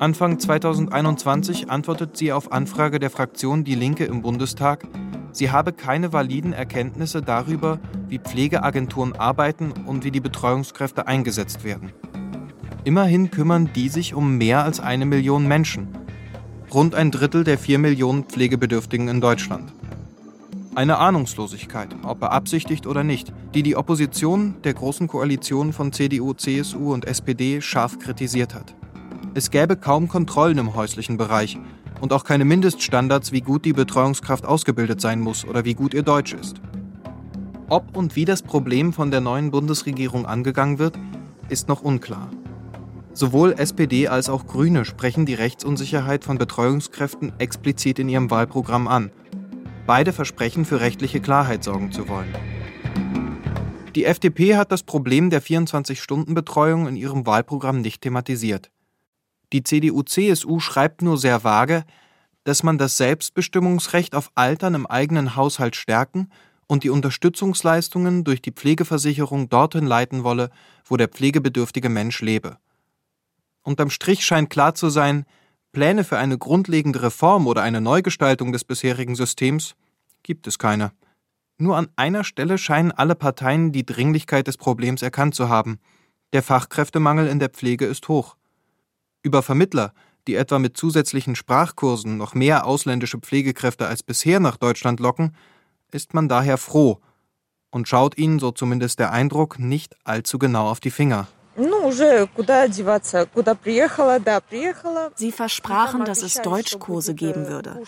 Anfang 0.00 0.40
2021 0.40 1.70
antwortet 1.70 2.16
sie 2.16 2.32
auf 2.32 2.50
Anfrage 2.50 2.98
der 2.98 3.10
Fraktion 3.10 3.62
Die 3.62 3.76
Linke 3.76 4.04
im 4.04 4.22
Bundestag, 4.22 4.88
sie 5.30 5.52
habe 5.52 5.72
keine 5.72 6.12
validen 6.12 6.52
Erkenntnisse 6.52 7.22
darüber, 7.22 7.78
wie 8.08 8.18
Pflegeagenturen 8.18 9.14
arbeiten 9.14 9.72
und 9.86 10.04
wie 10.04 10.10
die 10.10 10.20
Betreuungskräfte 10.20 11.06
eingesetzt 11.06 11.62
werden. 11.62 11.92
Immerhin 12.82 13.30
kümmern 13.30 13.70
die 13.72 13.88
sich 13.88 14.14
um 14.14 14.36
mehr 14.36 14.64
als 14.64 14.80
eine 14.80 15.06
Million 15.06 15.46
Menschen, 15.46 15.88
rund 16.72 16.96
ein 16.96 17.12
Drittel 17.12 17.44
der 17.44 17.56
vier 17.56 17.78
Millionen 17.78 18.24
Pflegebedürftigen 18.24 19.06
in 19.06 19.20
Deutschland. 19.20 19.72
Eine 20.74 20.98
Ahnungslosigkeit, 20.98 21.94
ob 22.02 22.18
beabsichtigt 22.18 22.88
oder 22.88 23.04
nicht, 23.04 23.32
die 23.54 23.62
die 23.62 23.76
Opposition 23.76 24.56
der 24.64 24.74
Großen 24.74 25.06
Koalition 25.06 25.72
von 25.72 25.92
CDU, 25.92 26.32
CSU 26.32 26.92
und 26.92 27.04
SPD 27.04 27.60
scharf 27.60 28.00
kritisiert 28.00 28.56
hat. 28.56 28.74
Es 29.36 29.50
gäbe 29.50 29.76
kaum 29.76 30.06
Kontrollen 30.06 30.58
im 30.58 30.76
häuslichen 30.76 31.16
Bereich 31.16 31.58
und 32.00 32.12
auch 32.12 32.22
keine 32.22 32.44
Mindeststandards, 32.44 33.32
wie 33.32 33.40
gut 33.40 33.64
die 33.64 33.72
Betreuungskraft 33.72 34.46
ausgebildet 34.46 35.00
sein 35.00 35.20
muss 35.20 35.44
oder 35.44 35.64
wie 35.64 35.74
gut 35.74 35.92
ihr 35.92 36.04
Deutsch 36.04 36.34
ist. 36.34 36.60
Ob 37.68 37.96
und 37.96 38.14
wie 38.14 38.24
das 38.24 38.42
Problem 38.42 38.92
von 38.92 39.10
der 39.10 39.20
neuen 39.20 39.50
Bundesregierung 39.50 40.24
angegangen 40.24 40.78
wird, 40.78 40.96
ist 41.48 41.66
noch 41.66 41.82
unklar. 41.82 42.30
Sowohl 43.12 43.54
SPD 43.58 44.06
als 44.06 44.28
auch 44.28 44.46
Grüne 44.46 44.84
sprechen 44.84 45.26
die 45.26 45.34
Rechtsunsicherheit 45.34 46.24
von 46.24 46.38
Betreuungskräften 46.38 47.32
explizit 47.38 47.98
in 47.98 48.08
ihrem 48.08 48.30
Wahlprogramm 48.30 48.86
an. 48.86 49.10
Beide 49.86 50.12
versprechen, 50.12 50.64
für 50.64 50.80
rechtliche 50.80 51.20
Klarheit 51.20 51.64
sorgen 51.64 51.90
zu 51.90 52.08
wollen. 52.08 52.32
Die 53.96 54.04
FDP 54.04 54.56
hat 54.56 54.70
das 54.70 54.82
Problem 54.82 55.30
der 55.30 55.42
24-Stunden-Betreuung 55.42 56.86
in 56.86 56.96
ihrem 56.96 57.26
Wahlprogramm 57.26 57.80
nicht 57.80 58.02
thematisiert. 58.02 58.70
Die 59.54 59.62
CDU-CSU 59.62 60.58
schreibt 60.58 61.00
nur 61.00 61.16
sehr 61.16 61.44
vage, 61.44 61.84
dass 62.42 62.64
man 62.64 62.76
das 62.76 62.96
Selbstbestimmungsrecht 62.96 64.16
auf 64.16 64.32
Altern 64.34 64.74
im 64.74 64.84
eigenen 64.84 65.36
Haushalt 65.36 65.76
stärken 65.76 66.28
und 66.66 66.82
die 66.82 66.90
Unterstützungsleistungen 66.90 68.24
durch 68.24 68.42
die 68.42 68.50
Pflegeversicherung 68.50 69.48
dorthin 69.48 69.86
leiten 69.86 70.24
wolle, 70.24 70.50
wo 70.84 70.96
der 70.96 71.06
pflegebedürftige 71.06 71.88
Mensch 71.88 72.20
lebe. 72.20 72.58
Unterm 73.62 73.90
Strich 73.90 74.26
scheint 74.26 74.50
klar 74.50 74.74
zu 74.74 74.90
sein, 74.90 75.24
Pläne 75.70 76.02
für 76.02 76.18
eine 76.18 76.36
grundlegende 76.36 77.02
Reform 77.02 77.46
oder 77.46 77.62
eine 77.62 77.80
Neugestaltung 77.80 78.52
des 78.52 78.64
bisherigen 78.64 79.14
Systems 79.14 79.76
gibt 80.24 80.48
es 80.48 80.58
keine. 80.58 80.90
Nur 81.58 81.76
an 81.76 81.86
einer 81.94 82.24
Stelle 82.24 82.58
scheinen 82.58 82.90
alle 82.90 83.14
Parteien 83.14 83.70
die 83.70 83.86
Dringlichkeit 83.86 84.48
des 84.48 84.56
Problems 84.56 85.00
erkannt 85.00 85.36
zu 85.36 85.48
haben. 85.48 85.78
Der 86.32 86.42
Fachkräftemangel 86.42 87.28
in 87.28 87.38
der 87.38 87.50
Pflege 87.50 87.86
ist 87.86 88.08
hoch. 88.08 88.36
Über 89.24 89.42
Vermittler, 89.42 89.94
die 90.26 90.34
etwa 90.34 90.58
mit 90.58 90.76
zusätzlichen 90.76 91.34
Sprachkursen 91.34 92.18
noch 92.18 92.34
mehr 92.34 92.66
ausländische 92.66 93.18
Pflegekräfte 93.18 93.88
als 93.88 94.02
bisher 94.02 94.38
nach 94.38 94.58
Deutschland 94.58 95.00
locken, 95.00 95.34
ist 95.90 96.12
man 96.12 96.28
daher 96.28 96.58
froh 96.58 97.00
und 97.70 97.88
schaut 97.88 98.18
ihnen, 98.18 98.38
so 98.38 98.50
zumindest 98.50 98.98
der 98.98 99.12
Eindruck, 99.12 99.58
nicht 99.58 99.96
allzu 100.04 100.38
genau 100.38 100.68
auf 100.68 100.78
die 100.78 100.90
Finger. 100.90 101.26
Sie 105.16 105.32
versprachen, 105.32 106.04
dass 106.04 106.22
es 106.22 106.42
Deutschkurse 106.42 107.14
geben 107.14 107.48
würde. 107.48 107.80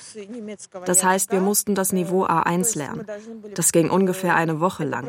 Das 0.84 1.02
heißt, 1.02 1.32
wir 1.32 1.40
mussten 1.40 1.74
das 1.74 1.92
Niveau 1.92 2.26
A1 2.26 2.78
lernen. 2.78 3.06
Das 3.54 3.72
ging 3.72 3.90
ungefähr 3.90 4.36
eine 4.36 4.60
Woche 4.60 4.84
lang. 4.84 5.08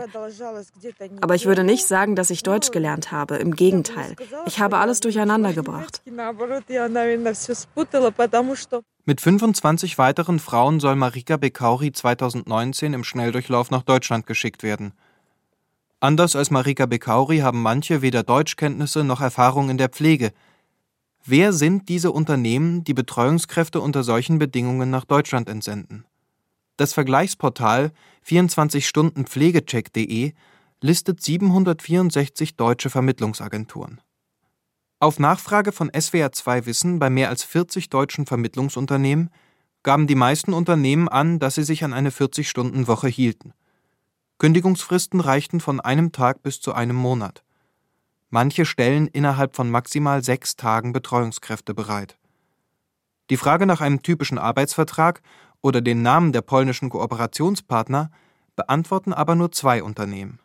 Aber 1.21 1.35
ich 1.35 1.45
würde 1.45 1.63
nicht 1.63 1.85
sagen, 1.85 2.15
dass 2.15 2.29
ich 2.29 2.43
Deutsch 2.43 2.71
gelernt 2.71 3.11
habe. 3.11 3.35
Im 3.37 3.55
Gegenteil. 3.55 4.15
Ich 4.45 4.59
habe 4.59 4.77
alles 4.77 4.99
durcheinander 5.01 5.53
gebracht. 5.53 6.01
Mit 9.05 9.21
25 9.21 9.97
weiteren 9.97 10.39
Frauen 10.39 10.79
soll 10.79 10.95
Marika 10.95 11.37
Bekauri 11.37 11.91
2019 11.91 12.93
im 12.93 13.03
Schnelldurchlauf 13.03 13.71
nach 13.71 13.83
Deutschland 13.83 14.25
geschickt 14.25 14.63
werden. 14.63 14.93
Anders 15.99 16.35
als 16.35 16.51
Marika 16.51 16.85
Bekauri 16.85 17.39
haben 17.39 17.63
manche 17.63 18.03
weder 18.03 18.21
Deutschkenntnisse 18.21 19.03
noch 19.03 19.19
Erfahrung 19.19 19.71
in 19.71 19.79
der 19.79 19.89
Pflege. 19.89 20.31
Wer 21.25 21.53
sind 21.53 21.89
diese 21.89 22.11
Unternehmen, 22.11 22.83
die 22.83 22.93
Betreuungskräfte 22.93 23.81
unter 23.81 24.03
solchen 24.03 24.37
Bedingungen 24.37 24.91
nach 24.91 25.05
Deutschland 25.05 25.49
entsenden? 25.49 26.05
Das 26.77 26.93
Vergleichsportal 26.93 27.91
24-Stunden-Pflegecheck.de 28.27 30.33
listet 30.81 31.23
764 31.23 32.55
deutsche 32.55 32.91
Vermittlungsagenturen. 32.91 33.99
Auf 34.99 35.17
Nachfrage 35.17 35.71
von 35.71 35.89
SWR2 35.89 36.67
Wissen 36.67 36.99
bei 36.99 37.09
mehr 37.09 37.29
als 37.29 37.43
40 37.43 37.89
deutschen 37.89 38.27
Vermittlungsunternehmen 38.27 39.31
gaben 39.81 40.05
die 40.05 40.13
meisten 40.13 40.53
Unternehmen 40.53 41.09
an, 41.09 41.39
dass 41.39 41.55
sie 41.55 41.63
sich 41.63 41.83
an 41.83 41.93
eine 41.93 42.11
40-Stunden-Woche 42.11 43.07
hielten. 43.07 43.55
Kündigungsfristen 44.39 45.19
reichten 45.19 45.59
von 45.59 45.79
einem 45.79 46.11
Tag 46.11 46.43
bis 46.43 46.61
zu 46.61 46.73
einem 46.73 46.95
Monat. 46.95 47.43
Manche 48.29 48.65
stellen 48.65 49.07
innerhalb 49.07 49.55
von 49.55 49.71
maximal 49.71 50.23
sechs 50.23 50.55
Tagen 50.55 50.93
Betreuungskräfte 50.93 51.73
bereit. 51.73 52.19
Die 53.31 53.37
Frage 53.37 53.65
nach 53.65 53.81
einem 53.81 54.03
typischen 54.03 54.37
Arbeitsvertrag 54.37 55.21
oder 55.61 55.81
den 55.81 56.03
Namen 56.03 56.33
der 56.33 56.41
polnischen 56.41 56.89
Kooperationspartner 56.89 58.11
beantworten 58.55 59.11
aber 59.11 59.33
nur 59.33 59.51
zwei 59.51 59.81
Unternehmen. 59.81 60.39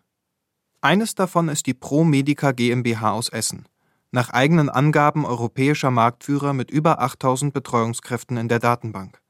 Eines 0.81 1.15
davon 1.15 1.51
ist 1.51 1.67
die 1.67 1.75
Pro 1.75 2.03
Medica 2.03 2.53
GmbH 2.53 3.13
aus 3.13 3.29
Essen, 3.29 3.67
nach 4.11 4.31
eigenen 4.31 4.71
Angaben 4.71 5.27
europäischer 5.27 5.91
Marktführer 5.91 6.55
mit 6.55 6.71
über 6.71 7.01
8000 7.01 7.53
Betreuungskräften 7.53 8.39
in 8.39 8.49
der 8.49 8.59
Datenbank. 8.59 9.21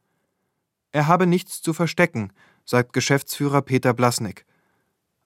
Er 0.92 1.08
habe 1.08 1.26
nichts 1.26 1.62
zu 1.62 1.72
verstecken, 1.72 2.32
sagt 2.64 2.92
Geschäftsführer 2.92 3.62
Peter 3.62 3.92
Blasnik, 3.92 4.46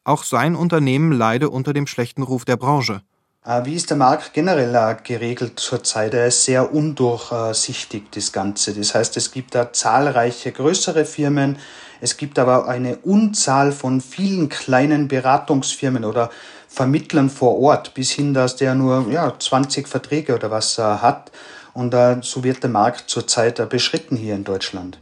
auch 0.06 0.24
sein 0.24 0.54
Unternehmen 0.54 1.12
leide 1.12 1.50
unter 1.50 1.72
dem 1.72 1.86
schlechten 1.86 2.22
Ruf 2.22 2.44
der 2.44 2.56
Branche. 2.56 3.02
Äh, 3.46 3.64
wie 3.64 3.74
ist 3.74 3.90
der 3.90 3.96
Markt 3.96 4.34
generell 4.34 4.74
äh, 4.74 4.96
geregelt 5.02 5.60
zurzeit? 5.60 6.14
Er 6.14 6.26
ist 6.26 6.44
sehr 6.44 6.74
undurchsichtig, 6.74 8.10
das 8.10 8.32
Ganze. 8.32 8.74
Das 8.74 8.94
heißt, 8.94 9.16
es 9.16 9.30
gibt 9.30 9.54
da 9.54 9.72
zahlreiche 9.72 10.50
größere 10.50 11.04
Firmen, 11.04 11.58
es 12.00 12.16
gibt 12.16 12.38
aber 12.38 12.68
eine 12.68 12.96
Unzahl 12.98 13.72
von 13.72 14.00
vielen 14.00 14.48
kleinen 14.50 15.08
Beratungsfirmen 15.08 16.04
oder 16.04 16.28
Vermittlern 16.68 17.30
vor 17.30 17.58
Ort, 17.58 17.94
bis 17.94 18.10
hin, 18.10 18.34
dass 18.34 18.56
der 18.56 18.74
nur 18.74 19.06
ja, 19.10 19.32
20 19.38 19.88
Verträge 19.88 20.34
oder 20.34 20.50
was 20.50 20.76
äh, 20.78 20.82
hat. 20.82 21.30
Und 21.72 21.94
so 22.22 22.42
wird 22.42 22.62
der 22.62 22.70
Markt 22.70 23.10
zurzeit 23.10 23.68
beschritten 23.68 24.16
hier 24.16 24.34
in 24.34 24.44
Deutschland. 24.44 24.98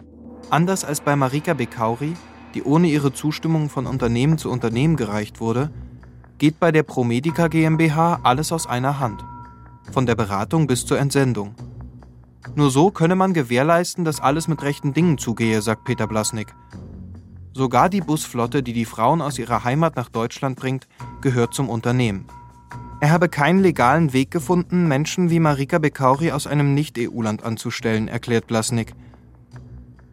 Anders 0.50 0.84
als 0.84 1.00
bei 1.00 1.14
Marika 1.14 1.54
Bekauri 1.54 2.16
die 2.54 2.62
ohne 2.62 2.88
ihre 2.88 3.12
Zustimmung 3.12 3.68
von 3.68 3.86
Unternehmen 3.86 4.38
zu 4.38 4.50
Unternehmen 4.50 4.96
gereicht 4.96 5.40
wurde, 5.40 5.70
geht 6.38 6.60
bei 6.60 6.72
der 6.72 6.82
Promedica 6.82 7.48
GmbH 7.48 8.20
alles 8.22 8.52
aus 8.52 8.66
einer 8.66 9.00
Hand. 9.00 9.24
Von 9.92 10.06
der 10.06 10.14
Beratung 10.14 10.66
bis 10.66 10.86
zur 10.86 10.98
Entsendung. 10.98 11.54
Nur 12.54 12.70
so 12.70 12.90
könne 12.90 13.16
man 13.16 13.32
gewährleisten, 13.32 14.04
dass 14.04 14.20
alles 14.20 14.48
mit 14.48 14.62
rechten 14.62 14.92
Dingen 14.92 15.18
zugehe, 15.18 15.62
sagt 15.62 15.84
Peter 15.84 16.06
Blasnik. 16.06 16.54
Sogar 17.52 17.88
die 17.88 18.00
Busflotte, 18.00 18.62
die 18.62 18.72
die 18.72 18.84
Frauen 18.84 19.20
aus 19.20 19.38
ihrer 19.38 19.64
Heimat 19.64 19.96
nach 19.96 20.08
Deutschland 20.08 20.56
bringt, 20.56 20.88
gehört 21.20 21.54
zum 21.54 21.68
Unternehmen. 21.68 22.26
Er 23.00 23.10
habe 23.10 23.28
keinen 23.28 23.60
legalen 23.60 24.12
Weg 24.12 24.30
gefunden, 24.30 24.88
Menschen 24.88 25.30
wie 25.30 25.40
Marika 25.40 25.78
Bekauri 25.78 26.32
aus 26.32 26.46
einem 26.46 26.74
Nicht-EU-Land 26.74 27.44
anzustellen, 27.44 28.08
erklärt 28.08 28.46
Blasnik. 28.46 28.94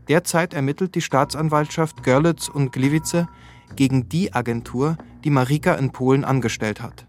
Derzeit 0.07 0.53
ermittelt 0.53 0.95
die 0.95 1.01
Staatsanwaltschaft 1.01 2.03
Görlitz 2.03 2.49
und 2.49 2.71
Gliwice 2.71 3.27
gegen 3.75 4.09
die 4.09 4.33
Agentur, 4.33 4.97
die 5.23 5.29
Marika 5.29 5.73
in 5.73 5.91
Polen 5.91 6.23
angestellt 6.23 6.81
hat. 6.81 7.05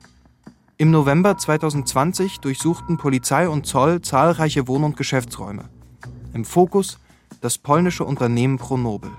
Im 0.78 0.90
November 0.90 1.36
2020 1.38 2.38
durchsuchten 2.38 2.96
Polizei 2.96 3.48
und 3.48 3.66
Zoll 3.66 4.00
zahlreiche 4.02 4.66
Wohn- 4.68 4.84
und 4.84 4.96
Geschäftsräume. 4.96 5.68
Im 6.34 6.44
Fokus 6.44 6.98
das 7.40 7.58
polnische 7.58 8.04
Unternehmen 8.04 8.58
Pronobel. 8.58 9.10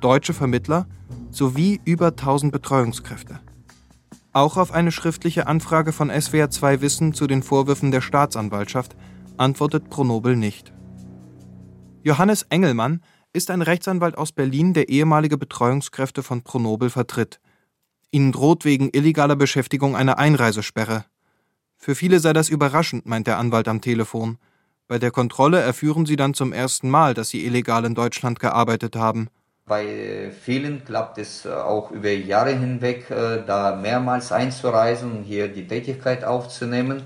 Deutsche 0.00 0.34
Vermittler 0.34 0.86
sowie 1.30 1.80
über 1.84 2.08
1000 2.08 2.52
Betreuungskräfte. 2.52 3.40
Auch 4.32 4.56
auf 4.56 4.72
eine 4.72 4.92
schriftliche 4.92 5.46
Anfrage 5.46 5.92
von 5.92 6.10
SWR2 6.10 6.80
Wissen 6.80 7.12
zu 7.12 7.26
den 7.26 7.42
Vorwürfen 7.42 7.90
der 7.90 8.00
Staatsanwaltschaft 8.00 8.94
antwortet 9.36 9.90
Pronobel 9.90 10.36
nicht. 10.36 10.72
Johannes 12.08 12.46
Engelmann 12.48 13.02
ist 13.34 13.50
ein 13.50 13.60
Rechtsanwalt 13.60 14.16
aus 14.16 14.32
Berlin, 14.32 14.72
der 14.72 14.88
ehemalige 14.88 15.36
Betreuungskräfte 15.36 16.22
von 16.22 16.40
Pronobel 16.40 16.88
vertritt. 16.88 17.38
Ihnen 18.10 18.32
droht 18.32 18.64
wegen 18.64 18.88
illegaler 18.94 19.36
Beschäftigung 19.36 19.94
eine 19.94 20.16
Einreisesperre. 20.16 21.04
Für 21.76 21.94
viele 21.94 22.20
sei 22.20 22.32
das 22.32 22.48
überraschend, 22.48 23.04
meint 23.04 23.26
der 23.26 23.36
Anwalt 23.36 23.68
am 23.68 23.82
Telefon. 23.82 24.38
Bei 24.86 24.98
der 24.98 25.10
Kontrolle 25.10 25.60
erführen 25.60 26.06
sie 26.06 26.16
dann 26.16 26.32
zum 26.32 26.54
ersten 26.54 26.88
Mal, 26.88 27.12
dass 27.12 27.28
sie 27.28 27.44
illegal 27.44 27.84
in 27.84 27.94
Deutschland 27.94 28.40
gearbeitet 28.40 28.96
haben. 28.96 29.28
Bei 29.66 30.32
vielen 30.40 30.82
klappt 30.86 31.18
es 31.18 31.44
äh, 31.44 31.50
auch 31.50 31.90
über 31.90 32.08
Jahre 32.08 32.56
hinweg, 32.56 33.10
äh, 33.10 33.44
da 33.46 33.76
mehrmals 33.76 34.32
einzureisen 34.32 35.12
und 35.12 35.24
hier 35.24 35.48
die 35.48 35.66
Tätigkeit 35.66 36.24
aufzunehmen 36.24 37.02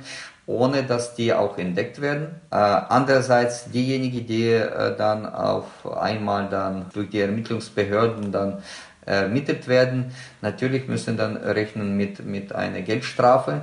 ohne 0.46 0.82
dass 0.82 1.14
die 1.14 1.32
auch 1.32 1.58
entdeckt 1.58 2.00
werden. 2.00 2.40
Äh, 2.50 2.56
andererseits 2.56 3.70
diejenigen, 3.70 4.26
die 4.26 4.48
äh, 4.48 4.96
dann 4.96 5.26
auf 5.26 5.66
einmal 5.86 6.48
dann 6.48 6.86
durch 6.92 7.10
die 7.10 7.20
Ermittlungsbehörden 7.20 8.32
dann 8.32 8.62
ermittelt 9.04 9.66
werden, 9.66 10.12
natürlich 10.42 10.86
müssen 10.86 11.16
dann 11.16 11.36
rechnen 11.36 11.96
mit, 11.96 12.24
mit 12.24 12.54
einer 12.54 12.82
Geldstrafe. 12.82 13.62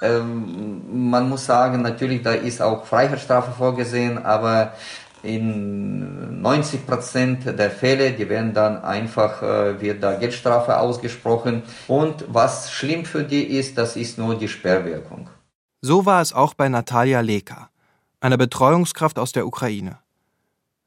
Ähm, 0.00 1.10
man 1.10 1.28
muss 1.28 1.46
sagen, 1.46 1.82
natürlich, 1.82 2.22
da 2.22 2.32
ist 2.32 2.62
auch 2.62 2.86
Freiheitsstrafe 2.86 3.52
vorgesehen, 3.52 4.24
aber 4.24 4.72
In 5.24 6.42
90 6.42 6.86
Prozent 6.86 7.58
der 7.58 7.70
Fälle, 7.70 8.12
die 8.12 8.28
werden 8.28 8.52
dann 8.52 8.84
einfach, 8.84 9.42
äh, 9.42 9.80
wird 9.80 10.02
da 10.02 10.16
Geldstrafe 10.16 10.76
ausgesprochen. 10.78 11.62
Und 11.88 12.26
was 12.28 12.70
schlimm 12.70 13.06
für 13.06 13.24
die 13.24 13.44
ist, 13.58 13.78
das 13.78 13.96
ist 13.96 14.18
nur 14.18 14.38
die 14.38 14.48
Sperrwirkung. 14.48 15.30
So 15.86 16.06
war 16.06 16.22
es 16.22 16.32
auch 16.32 16.54
bei 16.54 16.70
Natalia 16.70 17.20
Leka, 17.20 17.68
einer 18.18 18.38
Betreuungskraft 18.38 19.18
aus 19.18 19.32
der 19.32 19.46
Ukraine. 19.46 19.98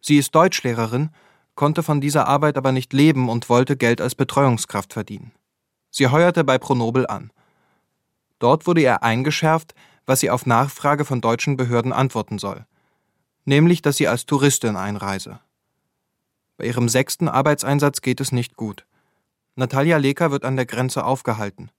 Sie 0.02 0.18
ist 0.18 0.34
Deutschlehrerin, 0.34 1.12
konnte 1.54 1.84
von 1.84 2.02
dieser 2.02 2.28
Arbeit 2.28 2.58
aber 2.58 2.72
nicht 2.72 2.94
leben 2.94 3.30
und 3.30 3.48
wollte 3.48 3.78
Geld 3.78 4.02
als 4.02 4.16
Betreuungskraft 4.16 4.94
verdienen. 4.94 5.34
Sie 5.92 6.08
heuerte 6.08 6.44
bei 6.44 6.58
Pronobel 6.58 7.06
an. 7.06 7.32
Dort 8.40 8.66
wurde 8.66 8.82
ihr 8.82 9.04
eingeschärft, 9.04 9.76
was 10.08 10.22
sie 10.22 10.32
auf 10.32 10.48
Nachfrage 10.48 11.06
von 11.06 11.22
deutschen 11.22 11.58
Behörden 11.58 11.94
antworten 11.94 12.40
soll, 12.40 12.66
nämlich, 13.46 13.84
dass 13.84 13.98
sie 13.98 14.08
als 14.08 14.26
Touristin 14.26 14.76
einreise. 14.76 15.40
Bei 16.58 16.66
ihrem 16.66 16.90
sechsten 16.90 17.30
Arbeitseinsatz 17.30 18.02
geht 18.02 18.20
es 18.20 18.32
nicht 18.32 18.56
gut. 18.56 18.88
Natalia 19.54 19.98
Leka 19.98 20.32
wird 20.32 20.44
an 20.44 20.56
der 20.56 20.66
Grenze 20.66 21.06
aufgehalten. 21.06 21.70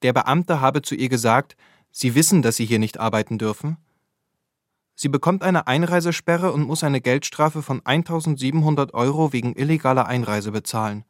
Der 0.00 0.14
Beamte 0.14 0.62
habe 0.62 0.80
zu 0.80 0.94
ihr 0.94 1.10
gesagt, 1.10 1.58
Sie 1.90 2.14
wissen, 2.14 2.42
dass 2.42 2.56
Sie 2.56 2.64
hier 2.64 2.78
nicht 2.78 2.98
arbeiten 2.98 3.38
dürfen. 3.38 3.76
Sie 4.94 5.08
bekommt 5.08 5.42
eine 5.42 5.66
Einreisesperre 5.66 6.52
und 6.52 6.66
muss 6.66 6.84
eine 6.84 7.00
Geldstrafe 7.00 7.62
von 7.62 7.80
1700 7.84 8.92
Euro 8.92 9.32
wegen 9.32 9.54
illegaler 9.54 10.06
Einreise 10.06 10.52
bezahlen. 10.52 11.04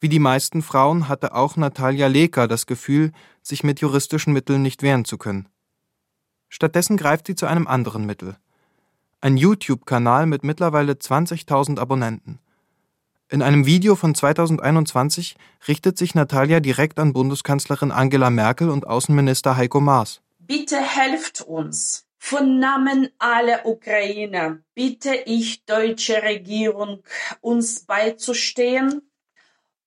Wie 0.00 0.08
die 0.08 0.18
meisten 0.18 0.60
Frauen 0.60 1.08
hatte 1.08 1.34
auch 1.34 1.56
Natalia 1.56 2.08
Leka 2.08 2.46
das 2.46 2.66
Gefühl, 2.66 3.12
sich 3.40 3.64
mit 3.64 3.80
juristischen 3.80 4.32
Mitteln 4.32 4.62
nicht 4.62 4.82
wehren 4.82 5.04
zu 5.04 5.16
können. 5.16 5.48
Stattdessen 6.48 6.96
greift 6.96 7.26
sie 7.26 7.34
zu 7.34 7.46
einem 7.46 7.66
anderen 7.66 8.04
Mittel. 8.04 8.36
Ein 9.20 9.36
YouTube-Kanal 9.36 10.26
mit 10.26 10.44
mittlerweile 10.44 10.92
20.000 10.92 11.78
Abonnenten. 11.78 12.38
In 13.30 13.40
einem 13.40 13.64
Video 13.64 13.96
von 13.96 14.14
2021 14.14 15.36
richtet 15.66 15.96
sich 15.96 16.14
Natalia 16.14 16.60
direkt 16.60 16.98
an 16.98 17.14
Bundeskanzlerin 17.14 17.90
Angela 17.90 18.28
Merkel 18.28 18.68
und 18.68 18.86
Außenminister 18.86 19.56
Heiko 19.56 19.80
Maas. 19.80 20.20
Bitte 20.38 20.76
helft 20.76 21.40
uns. 21.40 22.06
Von 22.18 22.58
Namen 22.58 23.08
aller 23.18 23.66
Ukrainer 23.66 24.58
bitte 24.74 25.14
ich 25.14 25.64
deutsche 25.64 26.22
Regierung, 26.22 27.02
uns 27.40 27.84
beizustehen 27.84 29.02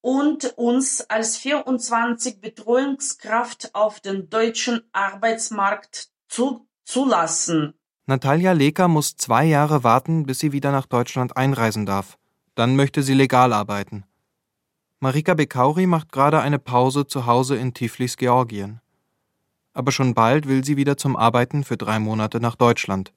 und 0.01 0.53
uns 0.57 1.01
als 1.09 1.37
24 1.37 2.41
Betreuungskraft 2.41 3.73
auf 3.73 3.99
den 3.99 4.29
deutschen 4.29 4.81
Arbeitsmarkt 4.93 6.09
zu, 6.27 6.67
zulassen. 6.85 7.73
Natalia 8.05 8.51
Leka 8.51 8.87
muss 8.87 9.15
zwei 9.15 9.45
Jahre 9.45 9.83
warten, 9.83 10.25
bis 10.25 10.39
sie 10.39 10.51
wieder 10.51 10.71
nach 10.71 10.85
Deutschland 10.85 11.37
einreisen 11.37 11.85
darf. 11.85 12.17
Dann 12.57 12.75
möchte 12.75 13.03
sie 13.03 13.13
legal 13.13 13.53
arbeiten. 13.53 14.03
Marika 14.99 15.35
Bekauri 15.35 15.85
macht 15.85 16.11
gerade 16.11 16.39
eine 16.39 16.57
Pause 16.57 17.05
zu 17.05 17.27
Hause 17.27 17.55
in 17.55 17.75
Tiflis, 17.75 18.17
Georgien. 18.17 18.81
Aber 19.73 19.91
schon 19.91 20.15
bald 20.15 20.47
will 20.47 20.65
sie 20.65 20.75
wieder 20.75 20.97
zum 20.97 21.15
Arbeiten 21.15 21.63
für 21.63 21.77
drei 21.77 21.99
Monate 21.99 22.39
nach 22.39 22.55
Deutschland. 22.55 23.13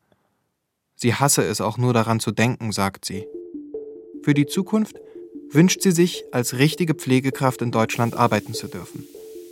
Sie 0.94 1.14
hasse 1.14 1.42
es 1.42 1.62
auch 1.62 1.78
nur 1.78 1.94
daran 1.94 2.20
zu 2.20 2.32
denken, 2.32 2.70
sagt 2.70 3.06
sie. 3.06 3.26
Für 4.22 4.34
die 4.34 4.44
Zukunft 4.44 4.96
wünscht 5.50 5.80
sie 5.80 5.92
sich, 5.92 6.24
als 6.32 6.58
richtige 6.58 6.92
Pflegekraft 6.92 7.62
in 7.62 7.70
Deutschland 7.70 8.14
arbeiten 8.14 8.52
zu 8.52 8.68
dürfen. 8.68 9.06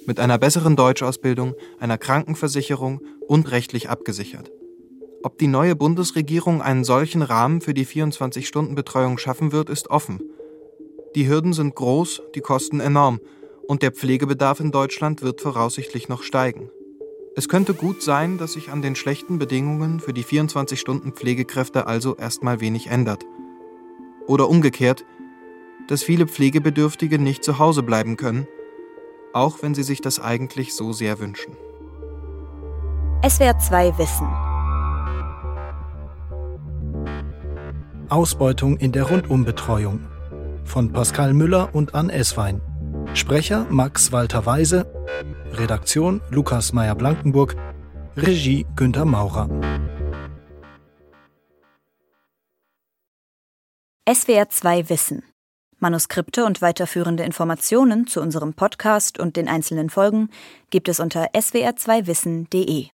Mit 0.05 0.21
einer 0.21 0.37
besseren 0.37 0.77
Deutschausbildung, 0.77 1.55
einer 1.81 1.97
Krankenversicherung 1.97 3.01
und 3.27 3.51
rechtlich 3.51 3.89
abgesichert. 3.89 4.51
Ob 5.23 5.37
die 5.39 5.49
neue 5.49 5.75
Bundesregierung 5.75 6.63
einen 6.63 6.85
solchen 6.85 7.23
Rahmen 7.23 7.61
für 7.61 7.75
die 7.75 7.87
24-Stunden-Betreuung 7.87 9.19
schaffen 9.19 9.51
wird, 9.51 9.69
ist 9.69 9.91
offen. 9.91 10.21
Die 11.17 11.29
Hürden 11.29 11.53
sind 11.53 11.75
groß, 11.75 12.23
die 12.37 12.41
Kosten 12.41 12.79
enorm 12.79 13.21
und 13.67 13.83
der 13.83 13.91
Pflegebedarf 13.91 14.61
in 14.61 14.71
Deutschland 14.71 15.23
wird 15.23 15.41
voraussichtlich 15.41 16.09
noch 16.09 16.23
steigen. 16.23 16.71
Es 17.35 17.49
könnte 17.49 17.75
gut 17.75 18.03
sein, 18.03 18.39
dass 18.39 18.53
sich 18.53 18.71
an 18.71 18.81
den 18.81 18.95
schlechten 18.95 19.39
Bedingungen 19.39 20.01
für 20.01 20.13
die 20.13 20.25
24-Stunden-Pflegekräfte 20.25 21.87
also 21.87 22.17
erstmal 22.17 22.61
wenig 22.61 22.87
ändert. 22.87 23.25
Oder 24.27 24.49
umgekehrt, 24.49 25.05
dass 25.89 26.03
viele 26.03 26.27
Pflegebedürftige 26.27 27.19
nicht 27.19 27.43
zu 27.43 27.59
Hause 27.59 27.83
bleiben 27.83 28.17
können, 28.17 28.47
auch 29.33 29.63
wenn 29.63 29.75
sie 29.75 29.83
sich 29.83 30.01
das 30.01 30.21
eigentlich 30.21 30.75
so 30.75 30.93
sehr 30.93 31.19
wünschen. 31.19 31.57
SWR 33.29 33.59
2 33.59 33.99
Wissen. 33.99 34.48
Ausbeutung 38.11 38.77
in 38.79 38.93
der 38.93 39.05
Rundumbetreuung 39.05 40.01
von 40.65 40.93
Pascal 40.93 41.33
Müller 41.35 41.75
und 41.75 41.95
Ann 41.95 42.11
Eswein. 42.11 42.61
Sprecher 43.15 43.67
Max 43.71 44.13
Walter 44.13 44.47
Weise, 44.47 44.87
Redaktion 45.53 46.21
Lukas 46.31 46.73
Meyer-Blankenburg, 46.73 47.57
Regie 48.17 48.67
Günter 48.77 49.05
Maurer. 49.05 49.49
SWR 54.11 54.49
2 54.49 54.89
Wissen. 54.89 55.23
Manuskripte 55.79 56.45
und 56.45 56.61
weiterführende 56.61 57.23
Informationen 57.23 58.07
zu 58.07 58.21
unserem 58.21 58.55
Podcast 58.55 59.19
und 59.21 59.37
den 59.37 59.49
einzelnen 59.49 59.91
Folgen 59.91 60.31
gibt 60.71 60.89
es 60.89 60.99
unter 60.99 61.31
swr2wissen.de. 61.35 62.89